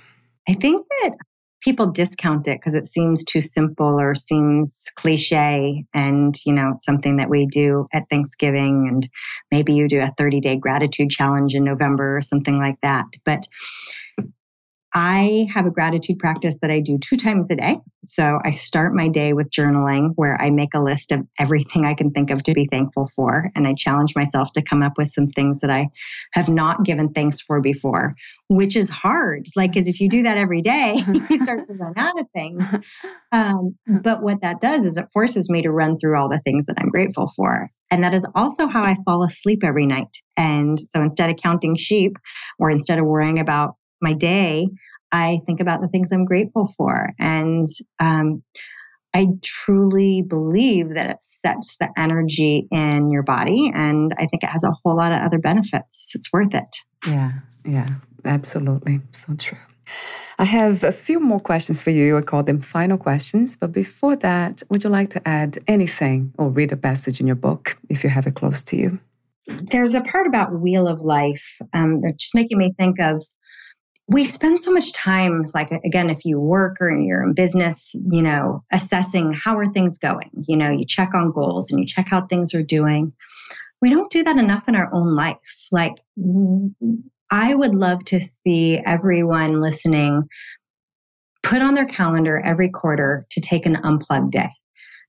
I 0.48 0.54
think 0.54 0.86
that 1.02 1.16
people 1.62 1.90
discount 1.90 2.46
it 2.46 2.58
because 2.58 2.74
it 2.74 2.86
seems 2.86 3.24
too 3.24 3.42
simple 3.42 4.00
or 4.00 4.14
seems 4.14 4.86
cliche 4.96 5.84
and 5.92 6.36
you 6.46 6.52
know 6.52 6.72
it's 6.74 6.86
something 6.86 7.16
that 7.16 7.28
we 7.28 7.46
do 7.46 7.86
at 7.92 8.08
thanksgiving 8.08 8.86
and 8.88 9.08
maybe 9.50 9.74
you 9.74 9.88
do 9.88 10.00
a 10.00 10.12
30 10.16 10.40
day 10.40 10.56
gratitude 10.56 11.10
challenge 11.10 11.54
in 11.54 11.64
november 11.64 12.16
or 12.16 12.22
something 12.22 12.58
like 12.58 12.80
that 12.82 13.06
but 13.24 13.46
I 14.94 15.46
have 15.52 15.66
a 15.66 15.70
gratitude 15.70 16.18
practice 16.18 16.60
that 16.60 16.70
I 16.70 16.80
do 16.80 16.98
two 16.98 17.16
times 17.16 17.50
a 17.50 17.56
day. 17.56 17.76
So 18.04 18.38
I 18.44 18.50
start 18.50 18.94
my 18.94 19.08
day 19.08 19.34
with 19.34 19.50
journaling 19.50 20.12
where 20.14 20.40
I 20.40 20.48
make 20.50 20.72
a 20.74 20.80
list 20.80 21.12
of 21.12 21.26
everything 21.38 21.84
I 21.84 21.92
can 21.92 22.10
think 22.10 22.30
of 22.30 22.42
to 22.44 22.54
be 22.54 22.64
thankful 22.64 23.10
for. 23.14 23.50
And 23.54 23.66
I 23.66 23.74
challenge 23.74 24.14
myself 24.16 24.52
to 24.52 24.62
come 24.62 24.82
up 24.82 24.96
with 24.96 25.08
some 25.08 25.26
things 25.26 25.60
that 25.60 25.70
I 25.70 25.88
have 26.32 26.48
not 26.48 26.84
given 26.84 27.12
thanks 27.12 27.40
for 27.40 27.60
before, 27.60 28.14
which 28.48 28.76
is 28.76 28.88
hard. 28.88 29.46
Like, 29.54 29.72
because 29.72 29.88
if 29.88 30.00
you 30.00 30.08
do 30.08 30.22
that 30.22 30.38
every 30.38 30.62
day, 30.62 31.02
you 31.30 31.36
start 31.36 31.68
to 31.68 31.74
run 31.74 31.92
out 31.96 32.18
of 32.18 32.26
things. 32.32 32.64
Um, 33.30 33.76
but 33.86 34.22
what 34.22 34.40
that 34.40 34.62
does 34.62 34.86
is 34.86 34.96
it 34.96 35.06
forces 35.12 35.50
me 35.50 35.60
to 35.60 35.70
run 35.70 35.98
through 35.98 36.18
all 36.18 36.30
the 36.30 36.40
things 36.46 36.64
that 36.64 36.76
I'm 36.78 36.88
grateful 36.88 37.28
for. 37.36 37.70
And 37.90 38.02
that 38.02 38.14
is 38.14 38.26
also 38.34 38.66
how 38.66 38.82
I 38.82 38.94
fall 39.04 39.22
asleep 39.22 39.62
every 39.62 39.84
night. 39.84 40.16
And 40.38 40.80
so 40.80 41.02
instead 41.02 41.28
of 41.28 41.36
counting 41.36 41.76
sheep 41.76 42.16
or 42.58 42.70
instead 42.70 42.98
of 42.98 43.04
worrying 43.04 43.38
about 43.38 43.74
my 44.00 44.12
day, 44.12 44.68
I 45.12 45.40
think 45.46 45.60
about 45.60 45.80
the 45.80 45.88
things 45.88 46.12
I'm 46.12 46.24
grateful 46.24 46.66
for. 46.76 47.12
And 47.18 47.66
um, 47.98 48.42
I 49.14 49.28
truly 49.42 50.22
believe 50.22 50.94
that 50.94 51.10
it 51.10 51.22
sets 51.22 51.76
the 51.78 51.88
energy 51.96 52.68
in 52.70 53.10
your 53.10 53.22
body. 53.22 53.72
And 53.74 54.14
I 54.18 54.26
think 54.26 54.42
it 54.42 54.50
has 54.50 54.64
a 54.64 54.72
whole 54.82 54.96
lot 54.96 55.12
of 55.12 55.20
other 55.20 55.38
benefits. 55.38 56.12
It's 56.14 56.32
worth 56.32 56.54
it. 56.54 56.76
Yeah, 57.06 57.32
yeah, 57.64 57.88
absolutely. 58.24 59.00
So 59.12 59.34
true. 59.34 59.58
I 60.38 60.44
have 60.44 60.84
a 60.84 60.92
few 60.92 61.18
more 61.18 61.40
questions 61.40 61.80
for 61.80 61.90
you. 61.90 62.16
I 62.16 62.20
call 62.20 62.42
them 62.42 62.60
final 62.60 62.98
questions. 62.98 63.56
But 63.56 63.72
before 63.72 64.14
that, 64.16 64.62
would 64.68 64.84
you 64.84 64.90
like 64.90 65.10
to 65.10 65.26
add 65.26 65.58
anything 65.66 66.32
or 66.38 66.50
read 66.50 66.70
a 66.70 66.76
passage 66.76 67.20
in 67.20 67.26
your 67.26 67.36
book 67.36 67.76
if 67.88 68.04
you 68.04 68.10
have 68.10 68.26
it 68.26 68.34
close 68.34 68.62
to 68.64 68.76
you? 68.76 69.00
There's 69.46 69.94
a 69.94 70.02
part 70.02 70.26
about 70.26 70.60
Wheel 70.60 70.86
of 70.86 71.00
Life 71.00 71.58
um, 71.72 72.02
that's 72.02 72.22
just 72.22 72.34
making 72.34 72.58
me 72.58 72.72
think 72.76 73.00
of 73.00 73.24
we 74.08 74.24
spend 74.24 74.58
so 74.58 74.72
much 74.72 74.92
time 74.94 75.50
like 75.54 75.70
again 75.84 76.08
if 76.08 76.24
you 76.24 76.40
work 76.40 76.78
or 76.80 76.90
you're 76.90 77.22
in 77.22 77.34
business 77.34 77.94
you 78.10 78.22
know 78.22 78.64
assessing 78.72 79.32
how 79.32 79.56
are 79.56 79.66
things 79.66 79.98
going. 79.98 80.30
You 80.46 80.56
know 80.56 80.70
you 80.70 80.84
check 80.84 81.14
on 81.14 81.30
goals 81.32 81.70
and 81.70 81.78
you 81.78 81.86
check 81.86 82.08
how 82.08 82.26
things 82.26 82.54
are 82.54 82.62
doing. 82.62 83.12
We 83.80 83.90
don't 83.90 84.10
do 84.10 84.24
that 84.24 84.36
enough 84.36 84.68
in 84.68 84.74
our 84.74 84.92
own 84.92 85.14
life. 85.14 85.68
Like 85.70 85.96
i 87.30 87.54
would 87.54 87.74
love 87.74 88.04
to 88.06 88.20
see 88.20 88.80
everyone 88.86 89.60
listening 89.60 90.26
put 91.42 91.62
on 91.62 91.74
their 91.74 91.86
calendar 91.86 92.40
every 92.44 92.70
quarter 92.70 93.26
to 93.30 93.40
take 93.40 93.66
an 93.66 93.76
unplugged 93.84 94.32
day 94.32 94.48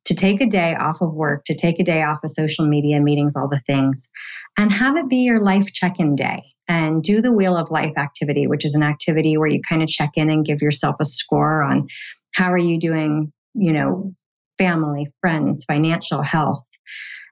to 0.06 0.14
take 0.14 0.42
a 0.42 0.46
day 0.46 0.76
off 0.76 1.02
of 1.02 1.14
work 1.14 1.46
to 1.46 1.56
take 1.56 1.80
a 1.80 1.84
day 1.84 2.04
off 2.04 2.24
of 2.24 2.30
social 2.30 2.66
media 2.66 3.00
meetings 3.00 3.36
all 3.36 3.48
the 3.48 3.62
things 3.62 4.10
and 4.58 4.72
have 4.72 4.98
it 4.98 5.08
be 5.10 5.18
your 5.18 5.42
life 5.42 5.72
check-in 5.72 6.16
day 6.16 6.44
and 6.70 7.02
do 7.02 7.20
the 7.22 7.32
wheel 7.32 7.58
of 7.58 7.72
life 7.72 7.98
activity, 7.98 8.46
which 8.46 8.64
is 8.64 8.76
an 8.76 8.84
activity 8.84 9.36
where 9.38 9.50
you 9.50 9.60
kind 9.68 9.82
of 9.82 9.90
check 9.90 10.12
in 10.16 10.30
and 10.30 10.46
give 10.46 10.62
yourself 10.62 10.96
a 11.02 11.06
score 11.06 11.64
on 11.64 11.88
how 12.34 12.54
are 12.54 12.58
you 12.58 12.80
doing, 12.80 13.34
you 13.56 13.74
know, 13.74 14.14
family, 14.60 15.12
friends, 15.20 15.66
financial 15.66 16.22
health. 16.22 16.68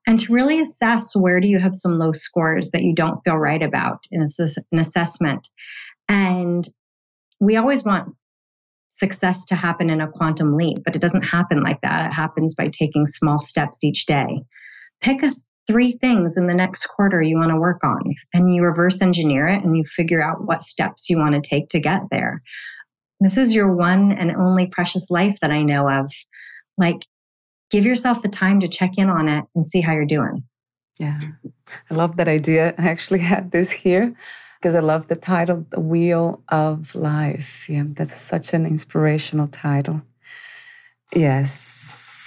And 0.07 0.19
to 0.21 0.33
really 0.33 0.59
assess 0.59 1.15
where 1.15 1.39
do 1.39 1.47
you 1.47 1.59
have 1.59 1.75
some 1.75 1.93
low 1.95 2.13
scores 2.13 2.71
that 2.71 2.81
you 2.81 2.95
don't 2.95 3.21
feel 3.23 3.37
right 3.37 3.61
about 3.61 4.05
in 4.11 4.21
an 4.21 4.79
assessment. 4.79 5.47
And 6.09 6.67
we 7.39 7.57
always 7.57 7.83
want 7.83 8.11
success 8.89 9.45
to 9.45 9.55
happen 9.55 9.91
in 9.91 10.01
a 10.01 10.09
quantum 10.09 10.57
leap, 10.57 10.77
but 10.83 10.95
it 10.95 11.01
doesn't 11.01 11.23
happen 11.23 11.61
like 11.61 11.81
that. 11.81 12.07
It 12.07 12.13
happens 12.13 12.55
by 12.55 12.69
taking 12.69 13.05
small 13.05 13.39
steps 13.39 13.83
each 13.83 14.07
day. 14.07 14.41
Pick 15.01 15.21
a 15.21 15.31
three 15.67 15.91
things 15.91 16.37
in 16.37 16.47
the 16.47 16.53
next 16.53 16.85
quarter 16.87 17.21
you 17.21 17.37
want 17.37 17.51
to 17.51 17.59
work 17.59 17.83
on 17.83 18.01
and 18.33 18.55
you 18.55 18.63
reverse 18.63 19.01
engineer 19.01 19.45
it 19.45 19.63
and 19.63 19.77
you 19.77 19.83
figure 19.83 20.23
out 20.23 20.45
what 20.45 20.63
steps 20.63 21.09
you 21.09 21.19
want 21.19 21.35
to 21.35 21.49
take 21.49 21.69
to 21.69 21.79
get 21.79 22.03
there. 22.09 22.41
This 23.19 23.37
is 23.37 23.53
your 23.53 23.73
one 23.73 24.11
and 24.11 24.31
only 24.31 24.67
precious 24.67 25.09
life 25.09 25.39
that 25.41 25.51
I 25.51 25.63
know 25.63 25.89
of. 25.89 26.11
Like, 26.77 27.05
give 27.69 27.85
yourself 27.85 28.21
the 28.21 28.29
time 28.29 28.59
to 28.61 28.67
check 28.67 28.97
in 28.97 29.09
on 29.09 29.27
it 29.27 29.43
and 29.55 29.67
see 29.67 29.81
how 29.81 29.93
you're 29.93 30.05
doing. 30.05 30.43
Yeah, 30.99 31.19
I 31.91 31.93
love 31.93 32.17
that 32.17 32.27
idea. 32.27 32.73
I 32.77 32.87
actually 32.87 33.19
had 33.19 33.51
this 33.51 33.71
here 33.71 34.15
because 34.59 34.73
I 34.73 34.79
love 34.79 35.07
the 35.07 35.15
title, 35.15 35.65
The 35.69 35.79
Wheel 35.79 36.41
of 36.49 36.95
Life. 36.95 37.69
Yeah, 37.69 37.83
that's 37.87 38.19
such 38.19 38.53
an 38.53 38.65
inspirational 38.65 39.47
title. 39.47 40.01
Yes, 41.13 41.53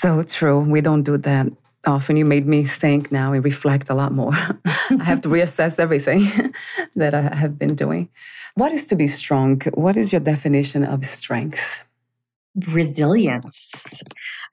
so 0.00 0.22
true. 0.22 0.60
We 0.60 0.80
don't 0.80 1.02
do 1.02 1.18
that 1.18 1.48
often 1.86 2.16
you 2.16 2.24
made 2.24 2.46
me 2.46 2.64
think 2.64 3.10
now 3.10 3.32
and 3.32 3.44
reflect 3.44 3.88
a 3.90 3.94
lot 3.94 4.12
more. 4.12 4.32
I 4.64 5.04
have 5.04 5.20
to 5.22 5.28
reassess 5.36 5.78
everything 5.78 6.26
that 6.96 7.14
I 7.14 7.34
have 7.34 7.58
been 7.58 7.74
doing. 7.74 8.08
What 8.54 8.72
is 8.72 8.86
to 8.86 8.96
be 8.96 9.06
strong? 9.06 9.60
What 9.74 9.96
is 9.96 10.12
your 10.12 10.20
definition 10.20 10.84
of 10.84 11.04
strength? 11.04 11.84
Resilience. 12.68 14.02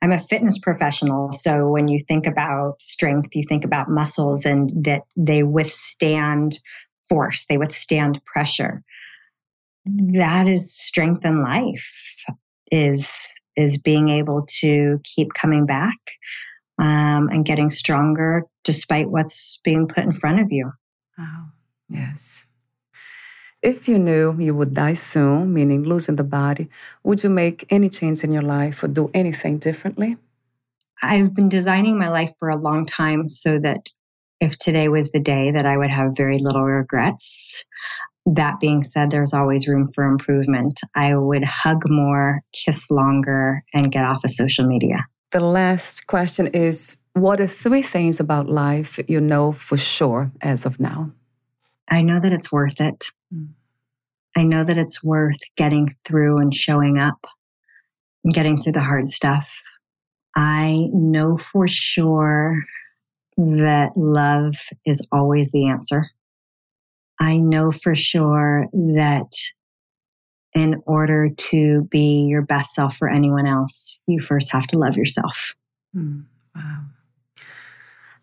I'm 0.00 0.12
a 0.12 0.20
fitness 0.20 0.58
professional. 0.58 1.32
So 1.32 1.68
when 1.68 1.88
you 1.88 1.98
think 2.06 2.26
about 2.26 2.80
strength, 2.80 3.34
you 3.34 3.42
think 3.48 3.64
about 3.64 3.90
muscles 3.90 4.44
and 4.44 4.70
that 4.84 5.02
they 5.16 5.42
withstand 5.42 6.60
force, 7.08 7.46
they 7.48 7.58
withstand 7.58 8.24
pressure. 8.24 8.82
That 9.84 10.46
is 10.46 10.72
strength 10.72 11.24
in 11.24 11.42
life 11.42 12.24
is 12.70 13.40
is 13.56 13.78
being 13.78 14.10
able 14.10 14.44
to 14.60 15.00
keep 15.02 15.32
coming 15.32 15.66
back 15.66 15.96
um, 16.78 17.28
and 17.28 17.44
getting 17.44 17.70
stronger 17.70 18.44
despite 18.64 19.10
what's 19.10 19.60
being 19.64 19.88
put 19.88 20.04
in 20.04 20.12
front 20.12 20.40
of 20.40 20.48
you. 20.50 20.72
Wow. 21.16 21.46
Yes. 21.88 22.44
If 23.60 23.88
you 23.88 23.98
knew 23.98 24.36
you 24.38 24.54
would 24.54 24.74
die 24.74 24.92
soon, 24.92 25.52
meaning 25.52 25.82
losing 25.82 26.16
the 26.16 26.24
body, 26.24 26.68
would 27.02 27.24
you 27.24 27.30
make 27.30 27.66
any 27.70 27.88
change 27.88 28.22
in 28.22 28.32
your 28.32 28.42
life 28.42 28.84
or 28.84 28.88
do 28.88 29.10
anything 29.12 29.58
differently? 29.58 30.16
I've 31.02 31.34
been 31.34 31.48
designing 31.48 31.98
my 31.98 32.08
life 32.08 32.32
for 32.38 32.50
a 32.50 32.56
long 32.56 32.86
time 32.86 33.28
so 33.28 33.58
that 33.58 33.88
if 34.40 34.56
today 34.58 34.88
was 34.88 35.10
the 35.10 35.20
day 35.20 35.50
that 35.50 35.66
I 35.66 35.76
would 35.76 35.90
have 35.90 36.16
very 36.16 36.38
little 36.38 36.64
regrets. 36.64 37.64
That 38.26 38.60
being 38.60 38.84
said, 38.84 39.10
there's 39.10 39.32
always 39.32 39.66
room 39.66 39.90
for 39.92 40.04
improvement. 40.04 40.78
I 40.94 41.16
would 41.16 41.44
hug 41.44 41.88
more, 41.88 42.42
kiss 42.52 42.90
longer, 42.90 43.64
and 43.72 43.90
get 43.90 44.04
off 44.04 44.22
of 44.24 44.30
social 44.30 44.66
media. 44.66 44.98
The 45.30 45.40
last 45.40 46.06
question 46.06 46.46
is 46.48 46.96
What 47.12 47.40
are 47.40 47.46
three 47.46 47.82
things 47.82 48.18
about 48.18 48.48
life 48.48 48.98
you 49.08 49.20
know 49.20 49.52
for 49.52 49.76
sure 49.76 50.32
as 50.40 50.64
of 50.64 50.80
now? 50.80 51.12
I 51.90 52.02
know 52.02 52.18
that 52.18 52.32
it's 52.32 52.50
worth 52.50 52.80
it. 52.80 53.06
Mm. 53.34 53.48
I 54.36 54.44
know 54.44 54.64
that 54.64 54.78
it's 54.78 55.02
worth 55.02 55.40
getting 55.56 55.88
through 56.04 56.38
and 56.38 56.54
showing 56.54 56.98
up 56.98 57.26
and 58.24 58.32
getting 58.32 58.58
through 58.60 58.72
the 58.72 58.80
hard 58.80 59.10
stuff. 59.10 59.52
I 60.34 60.86
know 60.92 61.36
for 61.36 61.66
sure 61.66 62.62
that 63.36 63.96
love 63.96 64.54
is 64.86 65.06
always 65.12 65.50
the 65.50 65.68
answer. 65.68 66.08
I 67.20 67.38
know 67.38 67.72
for 67.72 67.94
sure 67.94 68.66
that 68.72 69.32
in 70.58 70.82
order 70.86 71.30
to 71.50 71.82
be 71.90 72.26
your 72.28 72.42
best 72.42 72.74
self 72.74 72.96
for 72.96 73.08
anyone 73.08 73.46
else, 73.46 74.02
you 74.06 74.20
first 74.20 74.50
have 74.52 74.66
to 74.68 74.78
love 74.78 74.96
yourself. 74.96 75.54
Mm, 75.96 76.24
wow. 76.54 76.80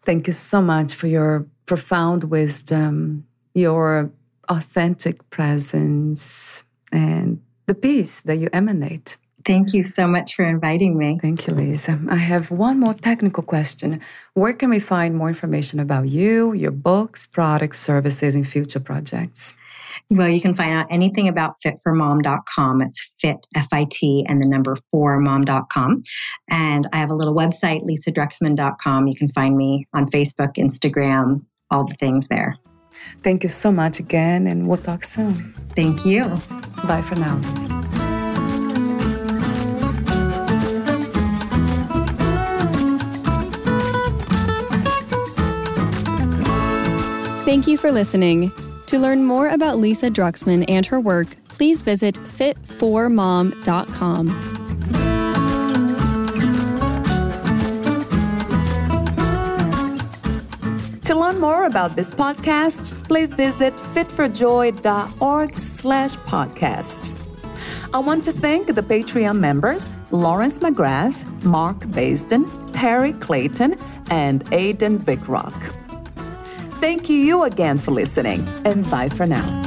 Thank 0.03 0.27
you 0.27 0.33
so 0.33 0.61
much 0.61 0.93
for 0.93 1.07
your 1.07 1.47
profound 1.65 2.25
wisdom, 2.25 3.25
your 3.53 4.11
authentic 4.49 5.27
presence, 5.29 6.61
and 6.91 7.41
the 7.65 7.73
peace 7.73 8.21
that 8.21 8.37
you 8.37 8.49
emanate. 8.53 9.17
Thank 9.45 9.73
you 9.73 9.83
so 9.83 10.07
much 10.07 10.35
for 10.35 10.43
inviting 10.43 10.97
me. 10.97 11.19
Thank 11.21 11.47
you, 11.47 11.53
Lisa. 11.53 11.99
I 12.09 12.15
have 12.15 12.49
one 12.51 12.79
more 12.79 12.95
technical 12.95 13.43
question. 13.43 14.01
Where 14.33 14.53
can 14.53 14.69
we 14.71 14.79
find 14.79 15.15
more 15.15 15.27
information 15.29 15.79
about 15.79 16.09
you, 16.09 16.53
your 16.53 16.71
books, 16.71 17.27
products, 17.27 17.79
services, 17.79 18.33
and 18.35 18.47
future 18.47 18.79
projects? 18.79 19.53
Well, 20.11 20.29
you 20.29 20.39
can 20.39 20.53
find 20.53 20.71
out 20.71 20.87
anything 20.91 21.27
about 21.27 21.55
fit4mom.com. 21.65 22.81
It's 22.81 23.11
fit, 23.19 23.45
F 23.55 23.67
I 23.71 23.87
T, 23.89 24.25
and 24.27 24.41
the 24.41 24.47
number 24.47 24.77
four 24.91 25.19
mom.com. 25.19 26.03
And 26.49 26.87
I 26.93 26.97
have 26.97 27.09
a 27.09 27.15
little 27.15 27.33
website, 27.33 27.83
lisadruxman.com. 27.83 29.07
You 29.07 29.15
can 29.15 29.29
find 29.29 29.57
me 29.57 29.87
on 29.93 30.09
Facebook, 30.09 30.57
Instagram, 30.57 31.43
all 31.71 31.85
the 31.85 31.95
things 31.95 32.27
there. 32.27 32.57
Thank 33.23 33.43
you 33.43 33.49
so 33.49 33.71
much 33.71 33.99
again, 33.99 34.47
and 34.47 34.67
we'll 34.67 34.77
talk 34.77 35.03
soon. 35.03 35.33
Thank 35.75 36.05
you. 36.05 36.23
Bye 36.87 37.01
for 37.01 37.15
now, 37.15 37.39
Thank 47.45 47.67
you 47.67 47.77
for 47.77 47.91
listening. 47.91 48.51
To 48.87 48.99
learn 48.99 49.23
more 49.23 49.49
about 49.49 49.79
Lisa 49.79 50.09
Druxman 50.09 50.65
and 50.67 50.85
her 50.85 50.99
work, 50.99 51.27
please 51.47 51.81
visit 51.81 52.15
fit4mom.com. 52.15 54.61
To 61.05 61.15
learn 61.15 61.39
more 61.39 61.65
about 61.65 61.95
this 61.95 62.11
podcast, 62.11 63.07
please 63.07 63.33
visit 63.33 63.73
fitforjoy.org 63.73 65.59
slash 65.59 66.15
podcast. 66.15 67.11
I 67.93 67.99
want 67.99 68.25
to 68.25 68.33
thank 68.33 68.73
the 68.73 68.81
Patreon 68.81 69.39
members 69.39 69.91
Lawrence 70.11 70.59
McGrath, 70.59 71.43
Mark 71.43 71.77
Basden, 71.85 72.49
Terry 72.73 73.13
Clayton, 73.13 73.77
and 74.09 74.43
Aidan 74.51 74.99
Vickrock. 74.99 75.84
Thank 76.79 77.09
you 77.09 77.43
again 77.43 77.77
for 77.77 77.91
listening, 77.91 78.47
and 78.65 78.89
bye 78.91 79.09
for 79.09 79.25
now. 79.25 79.64